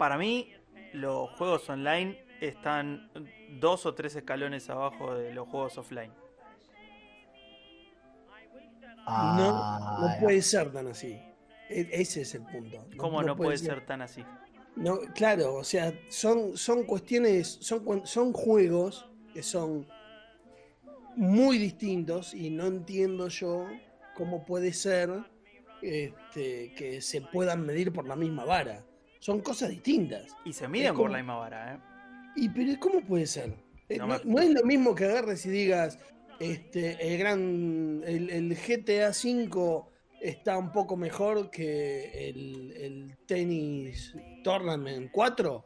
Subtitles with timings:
[0.00, 0.50] Para mí,
[0.94, 3.10] los juegos online están
[3.60, 6.10] dos o tres escalones abajo de los juegos offline.
[9.06, 11.20] No, no puede ser tan así.
[11.68, 12.82] E, ese es el punto.
[12.96, 13.84] ¿Cómo no, puede, ser.
[13.84, 14.24] tan así?
[14.74, 19.86] No, claro, o sea, son, son cuestiones, son, son juegos que son
[21.14, 23.66] muy distintos y no entiendo yo
[24.16, 25.10] cómo puede ser
[25.82, 28.82] este, que se puedan medir por la misma vara.
[29.20, 30.34] Son cosas distintas.
[30.44, 31.78] Y se miden por la misma vara, ¿eh?
[32.36, 33.54] ¿Y pero cómo puede ser?
[33.88, 35.98] Eh, no, es lo mismo que agarres y digas,
[36.38, 39.82] este, el gran, el, GTA V
[40.20, 45.64] está un poco mejor que el, el Tennis Tournament 4.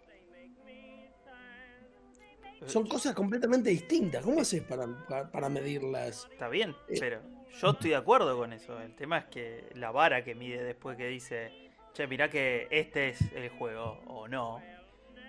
[2.66, 4.24] Son cosas completamente distintas.
[4.24, 4.86] ¿Cómo haces para,
[5.30, 6.26] para, medirlas?
[6.32, 7.20] Está bien, eh, pero
[7.60, 8.80] yo estoy de acuerdo con eso.
[8.80, 11.63] El tema es que la vara que mide después que dice,
[11.94, 14.60] che, mirá que este es el juego o no,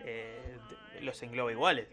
[0.04, 0.58] eh,
[1.02, 1.88] los engloba iguales.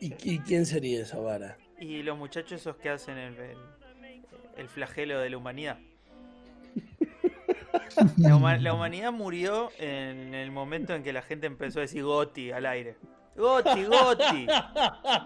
[0.00, 1.56] ¿Y, quién sería esa vara?
[1.78, 3.36] Y los muchachos esos que hacen el,
[4.56, 5.78] el, flagelo de la humanidad.
[8.16, 12.66] La, humanidad murió en el momento en que la gente empezó a decir Goti al
[12.66, 12.96] aire.
[13.36, 14.46] Goti, Goti,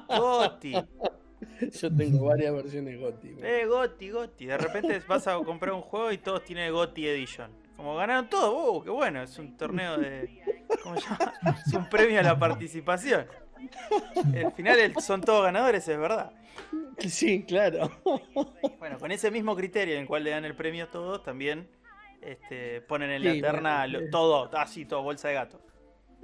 [0.09, 0.75] Goti.
[1.81, 3.37] Yo tengo varias versiones Goti.
[3.43, 4.47] Eh, Goti, Goti.
[4.47, 7.51] De repente vas a comprar un juego y todos tienen Goti Edition.
[7.77, 10.65] Como ganaron todo, uh, qué bueno, es un torneo de.
[10.83, 11.33] ¿Cómo se llama?
[11.67, 13.27] Es un premio a la participación.
[14.15, 16.33] Al final son todos ganadores, es verdad.
[16.99, 17.91] Sí, claro.
[18.79, 21.69] Bueno, con ese mismo criterio en el cual le dan el premio a todos, también
[22.23, 25.61] este, ponen en la terna eh, todo, así, todo, bolsa de gato.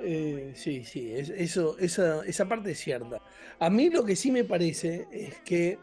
[0.05, 3.22] Eh, sí, sí, eso, esa, esa parte es cierta.
[3.61, 5.79] A mí lo que sí me parece es que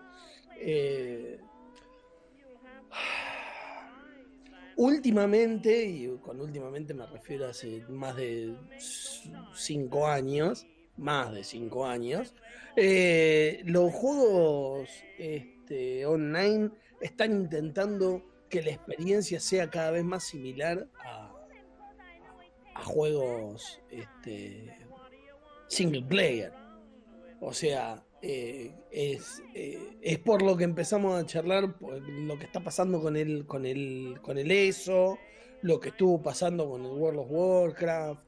[0.58, 1.40] eh,
[4.76, 8.56] últimamente, y con últimamente me refiero a hace más de
[9.56, 12.36] cinco años, más de cinco años,
[12.76, 20.90] eh, los juegos este, online están intentando que la experiencia sea cada vez más similar
[21.06, 21.29] a,
[22.80, 24.78] a juegos este,
[25.68, 26.54] single player.
[27.42, 32.62] O sea, eh, es, eh, es por lo que empezamos a charlar, lo que está
[32.62, 35.18] pasando con el, con el, con el ESO,
[35.62, 38.22] lo que estuvo pasando con el World of Warcraft,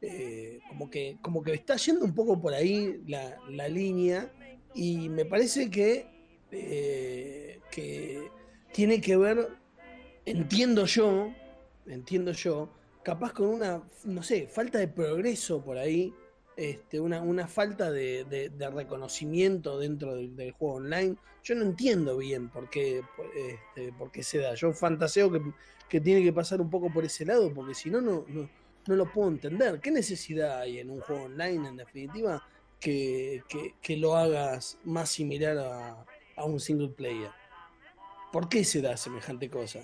[0.00, 4.32] eh, como, que, como que está yendo un poco por ahí la, línea
[4.74, 6.06] y me parece que,
[6.50, 8.30] que
[8.72, 9.48] tiene que ver,
[10.24, 11.32] entiendo yo,
[11.86, 12.70] entiendo yo,
[13.08, 16.12] capaz con una, no sé, falta de progreso por ahí,
[16.54, 21.16] este, una, una falta de, reconocimiento dentro del, juego online.
[21.42, 23.00] Yo no entiendo bien por qué,
[23.34, 24.54] este, por qué se da.
[24.56, 25.40] Yo fantaseo que,
[25.88, 29.10] que, tiene que pasar un poco por ese lado, porque si no, no, no lo
[29.10, 29.80] puedo entender.
[29.80, 32.46] ¿Qué necesidad hay en un juego online, en definitiva,
[32.78, 33.42] que,
[33.80, 36.04] que, lo hagas más similar a,
[36.36, 37.30] a, un single player?
[38.34, 39.80] ¿Por qué se da semejante cosa?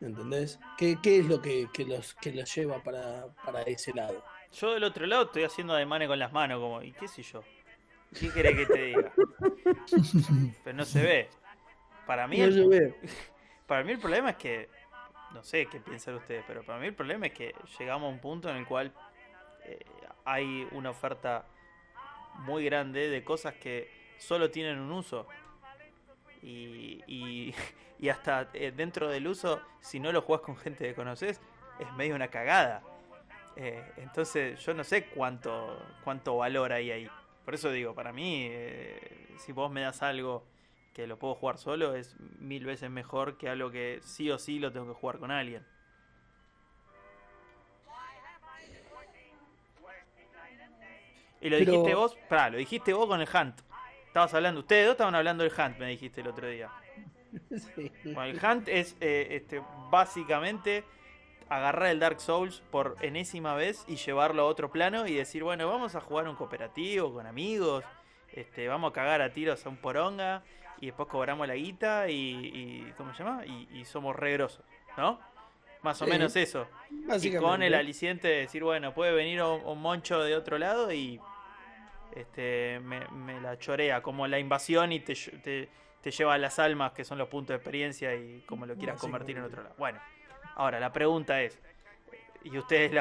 [0.00, 0.58] ¿Entendés?
[0.78, 4.24] ¿Qué, qué es lo que, que, los, que los lleva para, para ese lado?
[4.52, 7.42] Yo del otro lado estoy haciendo ademanes con las manos, como, ¿y qué sé yo?
[8.18, 9.12] ¿Qué querés que te diga?
[10.64, 11.28] Pero no se ve.
[12.06, 12.94] Para mí, el,
[13.66, 14.68] para mí el problema es que,
[15.32, 18.18] no sé qué piensan ustedes, pero para mí el problema es que llegamos a un
[18.18, 18.92] punto en el cual
[19.64, 19.78] eh,
[20.24, 21.46] hay una oferta
[22.38, 23.88] muy grande de cosas que
[24.18, 25.28] solo tienen un uso.
[26.42, 27.54] Y, y,
[27.98, 31.40] y hasta eh, dentro del uso, si no lo jugás con gente que conoces,
[31.78, 32.82] es medio una cagada.
[33.56, 37.10] Eh, entonces yo no sé cuánto, cuánto valor hay ahí.
[37.44, 40.44] Por eso digo, para mí, eh, si vos me das algo
[40.94, 44.58] que lo puedo jugar solo, es mil veces mejor que algo que sí o sí
[44.58, 45.64] lo tengo que jugar con alguien.
[51.42, 53.60] Y lo dijiste vos, pará, lo dijiste vos con el Hunt.
[54.10, 56.68] Estabas hablando, ustedes dos estaban hablando del Hunt, me dijiste el otro día.
[57.50, 60.82] el Hunt es eh, este, básicamente
[61.48, 65.68] agarrar el Dark Souls por enésima vez y llevarlo a otro plano y decir, bueno,
[65.68, 67.84] vamos a jugar un cooperativo con amigos,
[68.32, 70.42] este, vamos a cagar a tiros a un poronga
[70.80, 73.46] y después cobramos la guita y, ¿cómo se llama?
[73.46, 74.64] Y, somos regrosos,
[74.96, 75.20] ¿no?
[75.82, 76.66] Más o menos eso.
[77.22, 81.20] Y con el aliciente de decir, bueno, puede venir un, moncho de otro lado y
[82.14, 85.68] este me, la chorea como la invasión y te, te,
[86.00, 89.00] te lleva a las almas que son los puntos de experiencia y como lo quieras
[89.00, 89.74] convertir en otro lado.
[89.78, 90.00] Bueno.
[90.56, 91.58] Ahora, la pregunta es,
[92.44, 92.92] y ustedes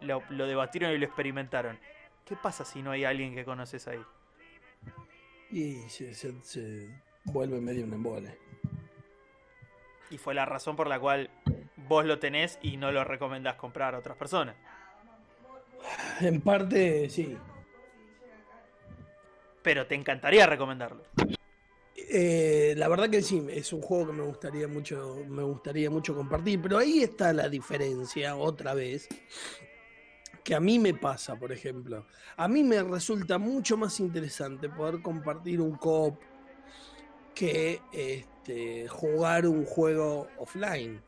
[0.00, 1.78] lo, debatieron y lo experimentaron,
[2.24, 4.02] ¿qué pasa si no hay alguien que conoces ahí?
[5.50, 6.88] Y se,
[7.24, 8.38] vuelve medio un embole.
[10.10, 11.30] Y fue la razón por la cual
[11.76, 14.56] vos lo tenés y no lo recomendás comprar a otras personas.
[16.20, 17.36] En parte, sí.
[19.62, 21.02] Pero te encantaría recomendarlo.
[22.10, 26.14] Eh, la verdad que sí, es un juego que me gustaría mucho, me gustaría mucho
[26.14, 29.08] compartir, pero ahí está la diferencia otra vez.
[30.42, 32.06] Que a mí me pasa, por ejemplo.
[32.36, 36.18] A mí me resulta mucho más interesante poder compartir un coop
[37.34, 41.02] que este, jugar un juego offline.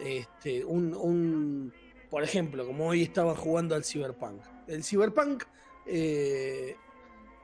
[0.00, 1.72] Este, un,
[2.10, 4.42] por ejemplo, como hoy estaba jugando al Cyberpunk.
[4.66, 5.44] El Cyberpunk
[5.86, 6.76] eh,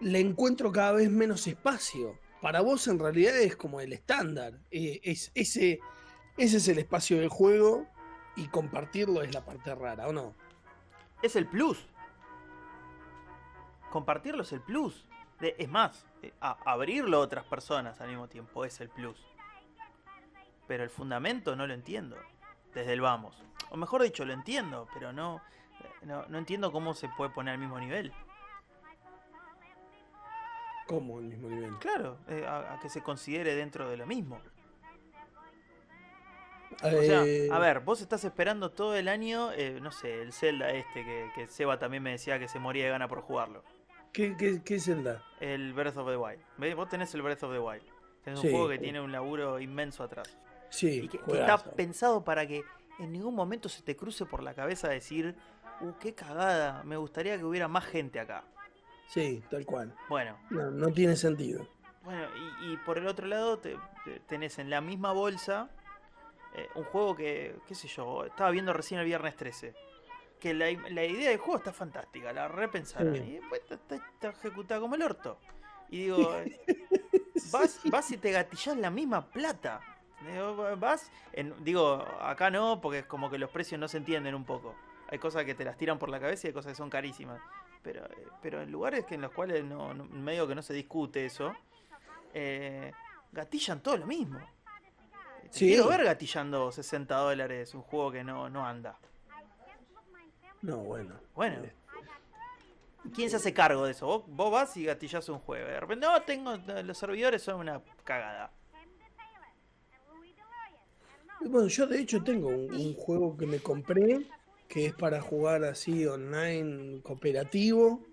[0.00, 4.54] le encuentro cada vez menos espacio para vos en realidad es como el estándar.
[4.70, 5.80] Eh, es, ese,
[6.36, 7.86] ese es el espacio del juego
[8.36, 10.34] y compartirlo es la parte rara, ¿o no?
[11.22, 11.88] Es el plus.
[13.90, 15.06] Compartirlo es el plus.
[15.40, 19.18] es más, eh, abrirlo a otras personas al mismo tiempo es el plus.
[20.68, 22.16] Pero el fundamento no lo entiendo.
[22.74, 23.42] Desde el vamos.
[23.70, 25.40] O mejor dicho, lo entiendo, pero no,
[26.02, 28.12] no, no entiendo cómo se puede poner al mismo nivel.
[30.88, 31.76] ¿Cómo el mismo nivel?
[31.80, 34.40] Claro, eh, a, que se considere dentro de lo mismo.
[36.82, 40.32] O sea, eh, a ver, vos estás esperando todo el año, eh, no sé, el
[40.32, 41.04] Zelda este,
[41.34, 43.62] que, Seba también me decía que se moría de gana por jugarlo.
[44.14, 45.22] ¿Qué, qué, qué Zelda?
[45.40, 46.74] El Breath of the Wild.
[46.74, 47.84] Vos tenés el Breath of the Wild.
[48.24, 50.38] Tenés un juego que tiene un laburo inmenso atrás.
[50.70, 51.02] Sí.
[51.04, 52.62] Y que, está pensado para que
[52.98, 55.36] en ningún momento se te cruce por la cabeza decir,
[55.82, 58.44] uh, qué cagada, me gustaría que hubiera más gente acá.
[59.08, 59.94] Sí, tal cual.
[60.08, 60.36] Bueno.
[60.50, 61.66] No, tiene sentido.
[62.04, 62.26] Bueno,
[62.62, 63.60] y, por el otro lado
[64.26, 65.70] tenés en la misma bolsa
[66.54, 69.74] eh, un juego que, qué sé yo, estaba viendo recién el viernes 13.
[70.38, 73.16] Que la, idea del juego está fantástica, la repensaron.
[73.16, 75.38] Y después está, ejecutada como el orto.
[75.88, 76.30] Y digo,
[77.52, 79.80] vas, vas y te gatillás la misma plata.
[80.78, 84.44] Vas, en, digo, acá no, porque es como que los precios no se entienden un
[84.44, 84.74] poco.
[85.10, 87.40] Hay cosas que te las tiran por la cabeza y hay cosas que son carísimas
[87.82, 91.26] pero, eh, pero en lugares que en los cuales no, medio que no se discute
[91.26, 91.54] eso,
[92.34, 92.92] eh,
[93.32, 94.38] gatillan todo lo mismo.
[95.56, 98.98] Quiero ver gatillando 60 dólares un juego que no, no anda.
[100.60, 101.14] No, bueno.
[101.34, 101.64] Bueno.
[101.64, 101.72] Eh,
[103.14, 104.24] ¿Quién se hace cargo de eso?
[104.26, 105.66] Vos, vas y gatillas un juego.
[105.66, 108.52] De repente, no, tengo, los servidores son una cagada.
[111.40, 114.26] Bueno, yo de hecho tengo un juego que me compré
[114.68, 118.04] que es para jugar así online cooperativo.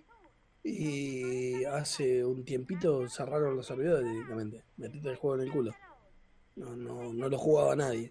[0.63, 4.63] Y hace un tiempito cerraron los servidores directamente.
[4.77, 5.75] Metiste el juego en el culo.
[6.55, 8.09] No, no, no lo jugaba nadie.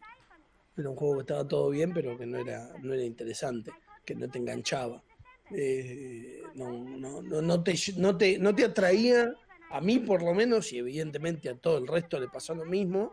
[0.76, 3.72] Era un juego que estaba todo bien, pero que no era, no era interesante,
[4.04, 5.02] que no te enganchaba.
[5.50, 9.34] Eh, no, no, no, no, te, no, te, no te atraía,
[9.70, 13.12] a mí por lo menos, y evidentemente a todo el resto le pasó lo mismo.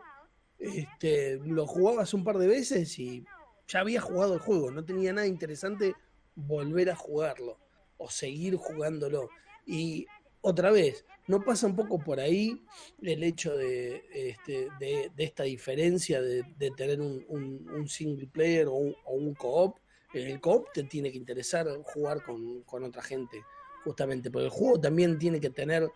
[0.58, 3.24] Este, lo jugabas un par de veces y
[3.72, 5.94] ya había jugado el juego, no tenía nada interesante
[6.34, 7.58] volver a jugarlo
[7.96, 9.30] o seguir jugándolo.
[9.66, 10.06] Y
[10.42, 12.60] otra vez, ¿no pasa un poco por ahí
[13.00, 16.44] el hecho de, este, de, esta diferencia de,
[16.76, 19.78] tener un, single player o un, co-op?
[20.12, 23.42] En el co-op te tiene que interesar jugar con, con, otra gente,
[23.84, 25.88] justamente, porque el juego también tiene que tener,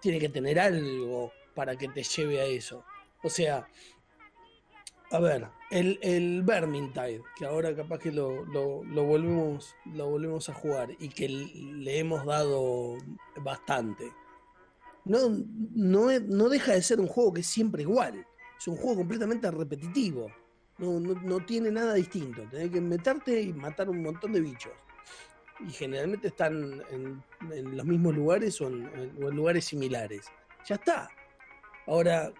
[0.00, 2.82] tiene que tener algo para que te lleve a eso.
[3.22, 3.68] O sea,
[5.12, 10.90] a ver, el, el Vermintide, que ahora capaz que lo, volvemos, lo volvemos a jugar
[11.00, 12.96] y que le hemos dado
[13.42, 14.12] bastante.
[15.04, 15.18] No,
[15.74, 18.24] no, deja de ser un juego que es siempre igual.
[18.56, 20.30] Es un juego completamente repetitivo.
[20.78, 22.42] No, tiene nada distinto.
[22.48, 24.72] Tenés que meterte y matar un montón de bichos.
[25.66, 27.22] Y generalmente están en,
[27.76, 28.86] los mismos lugares o en,
[29.20, 30.26] o en lugares similares.
[30.66, 31.08] Ya está.
[31.86, 32.32] Ahora,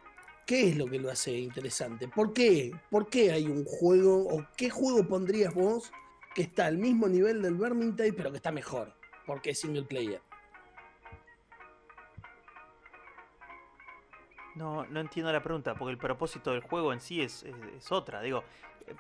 [0.51, 2.09] ¿Qué es lo que lo hace interesante?
[2.09, 2.73] ¿Por qué?
[2.91, 5.93] ¿Por qué hay un juego o qué juego pondrías vos
[6.35, 8.93] que está al mismo nivel del Vermintide pero que está mejor?
[9.27, 10.21] Porque es single player.
[14.57, 17.45] No, no entiendo la pregunta, porque el propósito del juego en sí es,
[17.89, 18.21] otra.
[18.21, 18.43] Digo,
[18.89, 18.97] eh,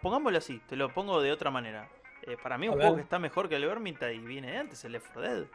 [0.00, 1.90] pongámoslo así, te lo pongo de otra manera.
[2.22, 4.84] Eh, para mí un juego que está mejor que el Vermintide y viene de antes,
[4.84, 5.46] el Left 4 Dead.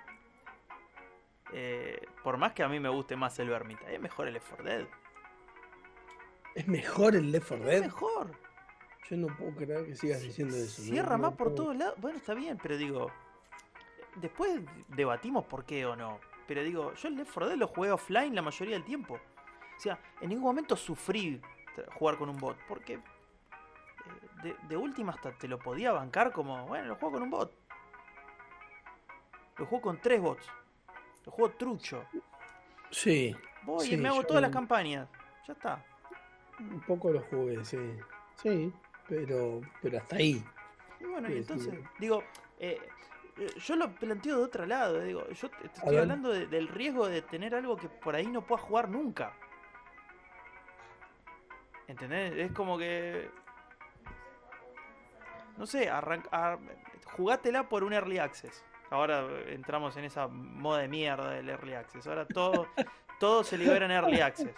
[1.54, 4.50] Eh, por más que a mí me guste más el Vermintide, es mejor el Left
[4.50, 4.88] 4 Dead.
[6.55, 7.75] ¿Es mejor el Left 4 Dead?
[7.77, 8.31] Es mejor.
[9.10, 10.81] Yo no puedo creer que sigas diciendo eso.
[10.81, 11.96] Cierra más por todos lados.
[12.00, 13.12] Bueno, está bien, pero digo.
[14.15, 16.20] Después debatimos por qué o no.
[16.48, 19.15] Pero digo, yo el Left 4 Dead lo jugué offline la mayoría del tiempo.
[19.15, 21.41] O sea, en ningún momento sufrí
[21.96, 22.58] jugar con un bot.
[22.67, 23.00] Porque
[24.43, 27.53] eh, de, última hasta te lo podía bancar como, bueno, lo juego con un bot.
[29.58, 30.46] Lo juego con tres bots.
[31.25, 32.05] Lo juego trucho.
[32.89, 33.36] Sí.
[33.63, 35.08] Voy y me hago todas las campañas.
[35.48, 35.86] Ya está.
[36.70, 37.77] Un poco lo jugué, sí.
[38.36, 38.74] Sí,
[39.08, 40.44] pero, pero hasta ahí.
[41.00, 42.24] Y bueno, entonces, digo,
[42.60, 42.80] eh,
[43.38, 47.22] eh, yo lo planteo de otro lado, digo, yo te, estoy hablando del riesgo de
[47.22, 49.34] tener algo que por ahí no puedas jugar nunca.
[51.88, 52.34] ¿Entendés?
[52.38, 53.30] Es como que.
[55.58, 56.58] No sé, arranca,
[57.18, 58.63] jugátela por un early access.
[58.89, 62.08] Ahora entramos en esa moda de mierda del early access.
[62.08, 62.68] Ahora todo,
[63.20, 64.56] todo se libera en early access.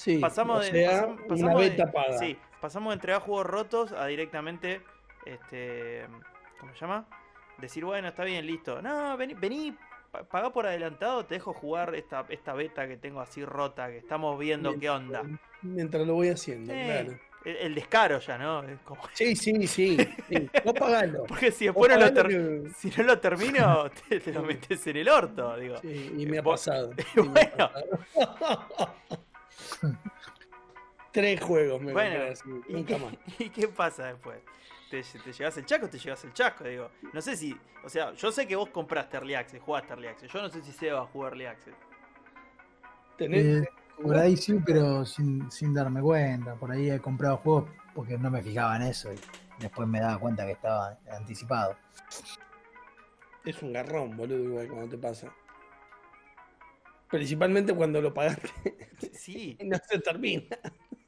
[0.00, 0.86] Sí, pasamos de,
[1.28, 4.80] pasamos, beta Sí, pasamos de entregar juegos rotos a directamente,
[5.26, 6.06] este,
[6.58, 7.06] ¿cómo se llama?
[7.58, 8.80] Decir, bueno, está bien, listo.
[8.80, 9.76] No, vení, vení
[10.30, 14.38] pagá por adelantado, te dejo jugar esta, esta beta que tengo así rota, que estamos
[14.38, 15.22] viendo qué onda.
[15.60, 17.18] Mientras lo voy haciendo, claro.
[17.44, 18.62] El, descaro ya, ¿no?
[19.14, 19.96] Sí, sí, sí.
[20.64, 21.24] No pagalo.
[21.28, 25.56] Porque si después no lo, si no lo termino, te, lo metes en el orto,
[25.56, 25.76] digo.
[25.78, 26.92] Sí, y me ha pasado.
[27.16, 27.70] bueno.
[31.12, 33.14] Tres juegos me bueno, así, nunca más.
[33.38, 34.38] ¿Y qué pasa después?
[34.90, 36.64] ¿Te, ¿Te, llevas el chasco o te llevas el chasco?
[36.64, 37.56] Digo, no sé si.
[37.84, 40.32] O sea, yo sé que vos compraste Early Access, jugaste Early Access.
[40.32, 41.74] Yo no sé si se va a jugar Early Access.
[43.16, 43.62] ¿Tenés?
[43.62, 43.68] Eh,
[44.02, 46.54] por ahí sí, pero sin, sin darme cuenta.
[46.54, 49.18] Por ahí he comprado juegos porque no me fijaba en eso y
[49.58, 51.76] después me daba cuenta que estaba anticipado.
[53.44, 55.32] Es un garrón, boludo, igual cuando te pasa.
[57.10, 58.48] Principalmente cuando lo pagaste.
[59.12, 59.56] Sí.
[59.60, 60.44] y no se termina.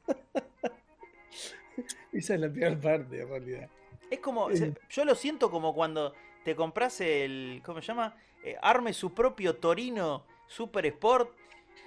[2.11, 3.69] Esa es la peor parte, en realidad.
[4.09, 8.15] Es como, yo lo siento como cuando te compras el, ¿cómo se llama?
[8.43, 11.35] Eh, arme su propio Torino Super Sport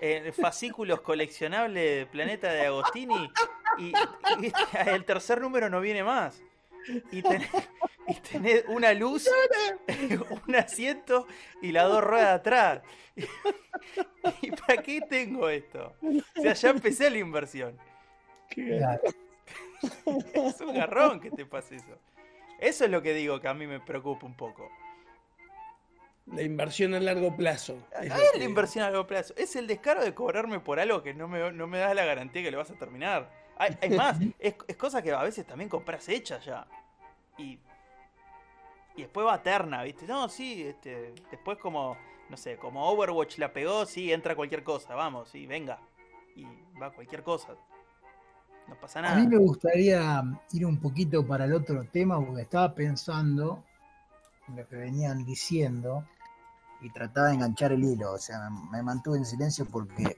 [0.01, 3.31] en fascículos coleccionables de Planeta de Agostini
[3.79, 3.93] y,
[4.87, 6.43] el tercer número no viene más.
[7.11, 9.29] Y tenés, una luz,
[10.47, 11.27] un asiento
[11.63, 12.83] y las dos ruedas atrás.
[14.43, 15.95] ¿Y para qué tengo esto?
[16.03, 17.79] O sea, ya empecé la inversión.
[20.33, 21.99] Es un garrón que te pase eso.
[22.59, 24.71] Eso es lo que digo que a mí me preocupa un poco.
[26.27, 27.79] La inversión a largo plazo.
[28.03, 29.35] Es, la inversión a largo plazo.
[29.37, 32.43] Es el descaro de cobrarme por algo que no me, no me da la garantía
[32.43, 33.31] que lo vas a terminar.
[33.57, 36.67] Hay, más, es, es, cosa que a veces también compras hecha ya.
[37.39, 37.59] Y,
[38.97, 40.07] y después va terna, ¿viste?
[40.07, 41.97] No, sí, este, después como,
[42.29, 45.79] no sé, como Overwatch la pegó, sí, entra cualquier cosa, vamos, sí, venga.
[46.35, 46.45] Y
[46.81, 47.55] va cualquier cosa.
[48.69, 49.17] No pasa nada.
[49.17, 50.23] A mí me gustaría
[50.53, 53.63] ir un poquito para el otro tema porque estaba pensando
[54.49, 56.05] en lo que venían diciendo
[56.81, 58.13] y trataba de enganchar el hilo.
[58.13, 60.17] O sea, me, mantuve en silencio porque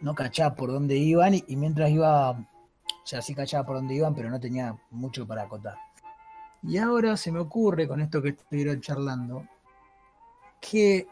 [0.00, 2.46] no cachaba por dónde iban y, mientras iba, o
[3.04, 5.76] sea, sí cachaba por dónde iban, pero no tenía mucho para acotar.
[6.62, 9.46] Y ahora se me ocurre, con esto que estuvieron charlando,
[10.60, 11.06] que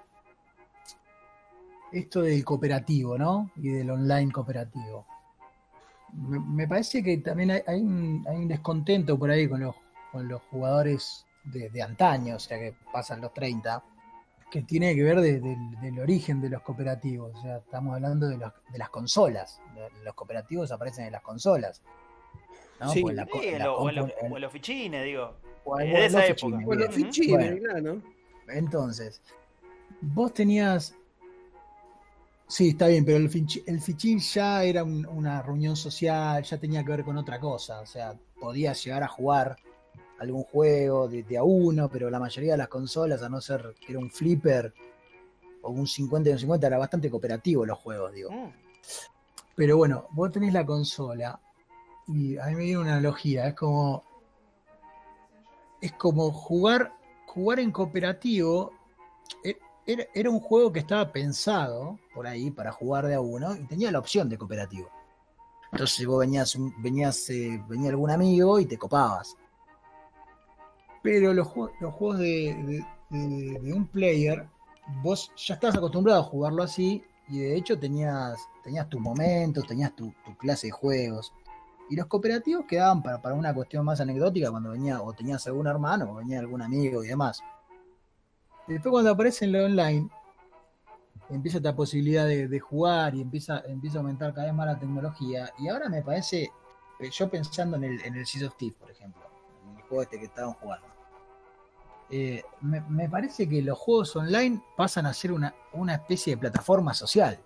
[1.93, 3.51] esto del cooperativo, ¿no?
[3.57, 5.07] Y del online cooperativo.
[6.13, 9.75] Me, parece que también hay, un, hay, un, descontento por ahí con los,
[10.13, 13.83] con los jugadores de, antaño, o sea que pasan los 30,
[14.51, 17.35] que tiene que ver del origen de los cooperativos.
[17.35, 19.61] O sea, estamos hablando de, las consolas.
[20.05, 21.83] Los cooperativos aparecen en las consolas.
[22.81, 22.91] ¿no?
[22.91, 23.25] Sí, la,
[23.73, 25.35] o, en los, fichines, digo.
[25.65, 26.59] O en esa época.
[26.65, 28.03] O en los fichines, claro.
[28.49, 29.21] Entonces,
[30.01, 30.95] vos tenías.
[32.49, 37.05] Sí, está bien, pero el, fichín, ya era una reunión social, ya tenía que ver
[37.05, 37.81] con otra cosa.
[37.81, 39.57] O sea, podías llegar a jugar
[40.19, 43.93] algún juego de, a uno, pero la mayoría de las consolas, a no ser que
[43.93, 44.73] era un flipper
[45.63, 48.31] o un 50 y un 50, era bastante cooperativo los juegos, digo.
[48.31, 48.53] Mm.
[49.55, 51.41] Pero bueno, vos tenés la consola
[52.09, 54.05] y a mí me viene una analogía, es como
[55.81, 56.93] es como jugar
[57.27, 58.73] jugar en cooperativo
[59.45, 63.55] e, era, era, un juego que estaba pensado por ahí para jugar de a uno
[63.55, 64.89] y tenía la opción de cooperativo.
[65.73, 69.37] Entonces vos venías, venías eh, venía algún amigo y te copabas.
[71.07, 71.47] Pero los,
[71.79, 74.45] los juegos de, un player,
[75.05, 79.95] vos ya estás acostumbrado a jugarlo así y de hecho tenías, tenías tus momentos, tenías
[79.95, 81.33] tu, clase de juegos.
[81.89, 85.69] Y los cooperativos quedaban para, para una cuestión más anecdótica cuando venía o tenías algún
[85.69, 87.41] hermano o venía algún amigo y demás.
[88.67, 90.09] Después cuando aparece en lo online,
[91.31, 95.53] empieza esta posibilidad de, jugar y empieza, empieza a aumentar cada vez más la tecnología.
[95.57, 96.51] Y ahora me parece,
[97.13, 99.23] yo pensando en el, en el Seas of Thief, por ejemplo,
[99.71, 100.96] en el juego este que estaban jugando.
[102.09, 105.55] Eh, me, parece que los juegos online pasan a ser una,
[105.93, 107.39] especie de plataforma social.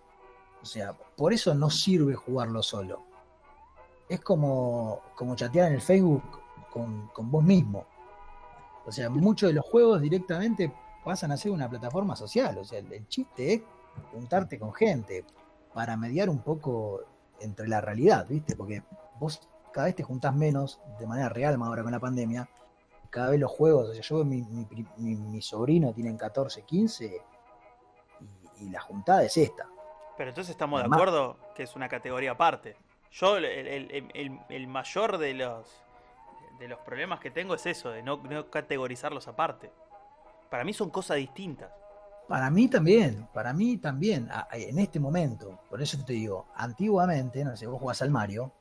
[0.62, 3.02] O sea, por eso no sirve jugarlo solo.
[4.09, 6.23] Es como, como chatear en el Facebook
[6.71, 7.87] con, vos mismo.
[8.85, 10.73] O sea, muchos de los juegos directamente
[11.05, 12.59] pasan a ser una plataforma social.
[12.59, 13.62] O sea, el, chiste es
[14.12, 15.25] juntarte con gente
[15.73, 17.00] para mediar un poco
[17.40, 18.57] entre la realidad, ¿viste?
[18.57, 18.83] Porque
[19.19, 19.40] vos
[19.73, 22.49] cada vez te juntás menos de manera real, más ahora con la pandemia.
[23.11, 27.23] Cada vez los juegos, o sea, yo mi, mi, mi, mi sobrino tienen 14, 15
[28.21, 29.69] y, y, la juntada es esta.
[30.17, 32.76] Pero entonces estamos de acuerdo que es una categoría aparte.
[33.11, 35.67] Yo el, el, el, el, mayor de los
[36.61, 39.73] de los problemas que tengo es eso, de no, no categorizarlos aparte.
[40.50, 41.73] Para mí son cosas distintas.
[42.29, 45.59] Para mí también, para mí también, en este momento.
[45.69, 48.52] Por eso te digo, antiguamente, no sé, vos jugás al Mario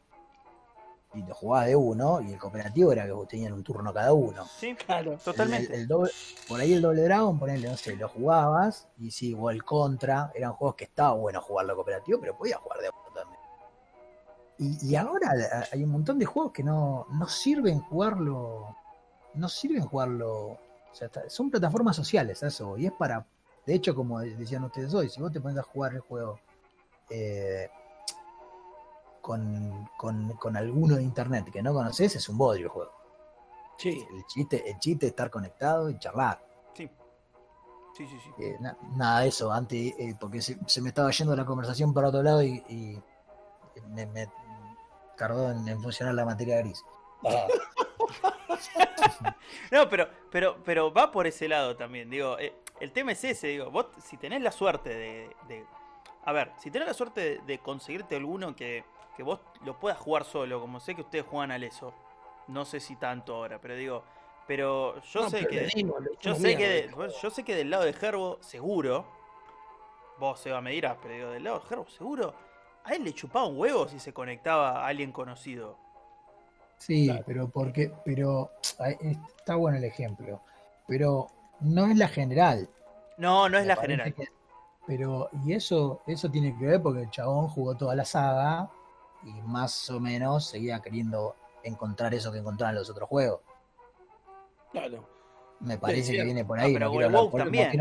[1.14, 4.14] y te jugabas de uno y el cooperativo era que vos tenían un turno cada
[4.14, 4.46] uno.
[4.46, 5.88] Sí, claro, totalmente.
[6.48, 10.32] por ahí el doble Dragon, ponele, no sé, lo jugabas y sí, o el Contra,
[10.36, 13.40] eran juegos que estaba bueno jugarlo cooperativo, pero podías jugar de uno también.
[14.60, 15.34] Y, y, ahora
[15.72, 18.76] hay un montón de juegos que no, no sirven jugarlo,
[19.34, 20.60] no sirven jugarlo, o
[20.92, 23.26] sea, son plataformas sociales, eso, y es para
[23.70, 26.40] de hecho, como decían ustedes hoy, si vos te pones a jugar el juego
[27.08, 27.70] eh,
[29.96, 32.92] con, con, alguno de internet que no conoces, es un bodrio el juego.
[33.78, 34.04] Sí.
[34.12, 36.44] El chiste, el chiste es estar conectado y charlar.
[36.74, 36.90] Sí.
[37.96, 38.44] Sí, sí, sí.
[38.44, 38.58] Eh,
[38.96, 42.42] nada de eso, antes, eh, porque se, me estaba yendo la conversación para otro lado
[42.42, 43.00] y,
[43.90, 44.28] me, me,
[45.16, 46.84] tardó en, funcionar la materia gris.
[47.24, 47.46] Ah.
[49.72, 52.10] no, pero, pero, pero va por ese lado también.
[52.10, 52.36] Digo,
[52.80, 55.66] el tema es ese, digo, vos si tenés la suerte de...
[56.24, 58.84] a ver, si tenés la suerte de, conseguirte alguno que,
[59.16, 61.94] que, vos lo puedas jugar solo, como sé que ustedes juegan al eso,
[62.48, 64.04] no sé si tanto ahora, pero digo,
[64.48, 65.70] pero yo sé que...
[66.20, 66.90] yo, sé que
[67.22, 69.06] yo sé que del lado de Gerbo, seguro,
[70.20, 72.34] vos se va a medir, pero digo, del lado de Gerbo, seguro,
[72.84, 75.78] a él le chupaba un huevo si se conectaba a alguien conocido.
[76.80, 78.52] Sí, pero porque, pero
[79.02, 80.42] está bueno el ejemplo.
[80.88, 81.28] Pero
[81.60, 82.70] no es la general.
[83.18, 84.16] No, no es la general.
[84.88, 88.72] pero, y eso, eso tiene que ver porque el chabón jugó toda la saga
[89.24, 93.42] y más o menos seguía queriendo encontrar eso que encontraban los otros juegos.
[94.72, 95.08] Claro.
[95.60, 96.74] Me parece que viene por ahí.
[96.74, 97.72] pero el WoW también.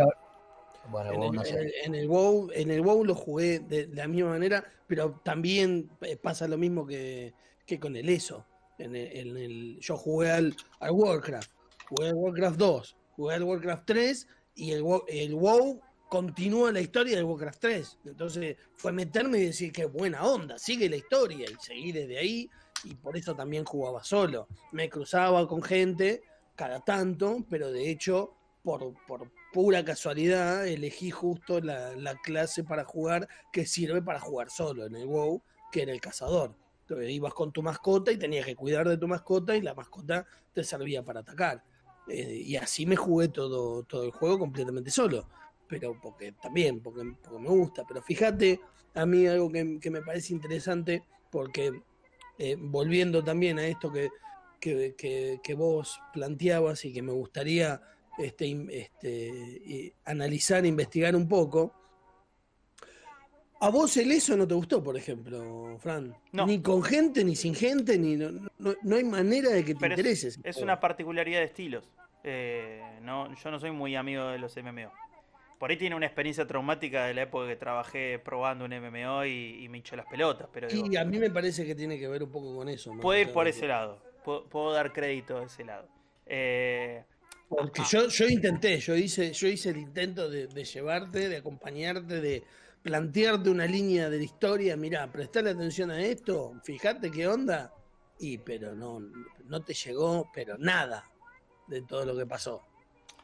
[0.91, 1.73] Bueno, en, el, no sé.
[1.85, 6.17] en, el, WoW, en el WoW lo jugué de, la misma manera, pero también eh,
[6.17, 7.35] pasa lo mismo que,
[7.67, 8.47] que con el ESO.
[8.79, 11.51] En el, yo jugué al, al Warcraft,
[11.91, 17.17] jugué al Warcraft 2, jugué al Warcraft 3 y el, el WoW continúa la historia
[17.17, 17.99] del Warcraft 3.
[18.07, 22.51] Entonces fue meterme y decir que buena onda, sigue la historia y seguí desde ahí
[22.85, 24.49] y por eso también jugaba solo.
[24.73, 26.23] Me cruzaba con gente
[26.55, 32.85] cada tanto, pero de hecho por, por pura casualidad elegí justo la, la, clase para
[32.85, 35.43] jugar que sirve para jugar solo en el WoW,
[35.73, 36.55] que era el cazador.
[36.81, 40.27] Entonces ibas con tu mascota y tenías que cuidar de tu mascota y la mascota
[40.53, 41.63] te servía para atacar.
[42.09, 45.29] Eh, y así me jugué todo, todo el juego completamente solo.
[45.69, 47.85] Pero porque también, porque, me gusta.
[47.87, 48.61] Pero fíjate,
[48.95, 51.83] a mí algo que, me parece interesante, porque
[52.39, 54.09] eh, volviendo también a esto que,
[54.61, 57.81] que, vos planteabas y que me gustaría
[58.19, 61.75] este, este, analizar, investigar un poco.
[63.61, 66.15] ¿A vos el eso no te gustó, por ejemplo, Fran?
[66.33, 70.39] Ni con gente, ni sin gente, ni no, no, hay manera de que te intereses.
[70.45, 71.91] Es, una particularidad de estilos.
[72.23, 74.93] Eh, no, yo no soy muy amigo de los MMO.
[75.59, 79.67] Por ahí tiene una experiencia traumática de la época que trabajé probando un MMO y,
[79.69, 80.49] me hinchó las pelotas.
[80.53, 82.93] Pero y a mí me parece que tiene que ver un poco con eso.
[83.01, 84.01] Puede ir por ese lado.
[84.25, 85.89] Puedo, dar crédito a ese lado.
[86.27, 87.03] Eh,
[87.49, 92.45] Porque yo, yo intenté, yo hice, yo hice el intento de, llevarte, de acompañarte, de
[92.83, 94.77] plantearte una línea de la historia.
[94.77, 97.73] Mirá, prestarle atención a esto, fíjate qué onda.
[98.21, 99.01] Y pero no,
[99.47, 101.05] no te llegó, pero nada
[101.67, 102.65] de todo lo que pasó.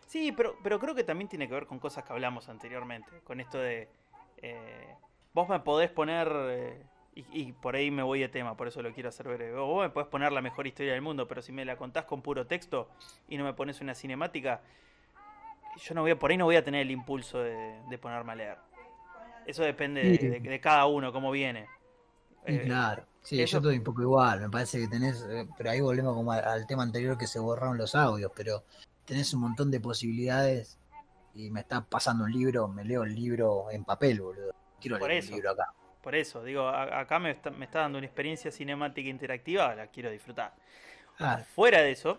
[0.07, 3.41] Sí, pero, pero creo que también tiene que ver con cosas que hablamos anteriormente, con
[3.41, 3.89] esto de...
[4.39, 4.95] Eh,
[5.33, 6.31] vos me podés poner...
[6.33, 6.83] Eh,
[7.17, 9.53] y, por ahí me voy de tema, por eso lo quiero hacer breve.
[9.53, 12.23] Vos me podés poner la mejor historia del mundo, pero si me la contás con
[12.23, 12.89] puro texto
[13.29, 14.63] y no me pones una cinemática,
[15.77, 18.35] yo no voy a, por ahí no voy a tener el impulso de, ponerme a
[18.35, 18.59] leer.
[19.47, 21.69] Eso depende de, cada uno, cómo viene.
[22.47, 23.05] Eh, claro.
[23.23, 26.33] Sí, yo estoy un poco igual, me parece que tenés, eh, pero ahí volvemos como
[26.33, 28.65] al, tema anterior que se borraron los audios, pero
[29.05, 30.79] tenés un montón de posibilidades
[31.35, 34.55] y me está pasando un libro, me leo el libro en papel, boludo.
[34.81, 35.73] Quiero leer el libro acá.
[36.03, 40.11] Por eso, digo, acá me está, me está dando una experiencia cinemática interactiva, la quiero
[40.11, 40.55] disfrutar.
[41.55, 42.19] Fuera de eso,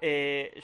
[0.00, 0.60] eh,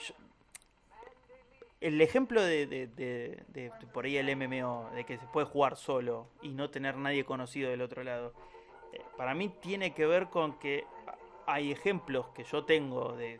[1.81, 6.49] el ejemplo de, de, por ahí el MMO, de que se puede jugar solo y
[6.49, 8.33] no tener nadie conocido del otro lado
[9.17, 10.85] para mí tiene que ver con que
[11.45, 13.39] hay ejemplos que yo tengo de,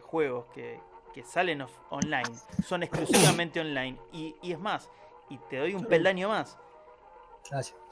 [0.00, 0.78] juegos que,
[1.24, 2.30] salen online,
[2.64, 3.98] son exclusivamente online.
[4.12, 4.90] Y, es más,
[5.30, 6.58] y te doy un peldaño más.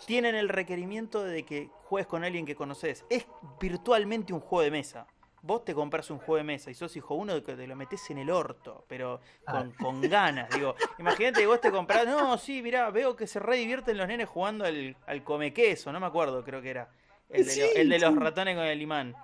[0.06, 3.04] Tienen el requerimiento de que juegues con alguien que conoces.
[3.08, 3.26] Es
[3.60, 5.06] virtualmente un juego de mesa.
[5.42, 8.10] Vos te compras un juego de mesa y sos hijo uno que te lo metes
[8.10, 9.76] en el orto, pero con, ah.
[9.78, 10.48] con ganas.
[10.48, 14.08] Digo, imagínate que vos te compras, no, sí, mirá, veo que se re divierten los
[14.08, 16.88] nenes jugando al, al come queso, no me acuerdo, creo que era.
[17.28, 19.14] El de, el de los ratones con el imán.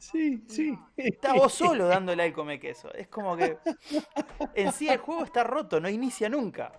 [0.00, 0.78] Sí, sí.
[0.96, 2.92] Está vos solo dándole al come queso.
[2.94, 3.58] Es como que
[4.54, 6.72] en sí el juego está roto, no inicia nunca.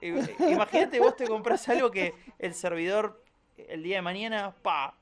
[0.00, 3.20] Eh, imagínate vos te compras algo que el servidor
[3.56, 4.94] el día de mañana, pa,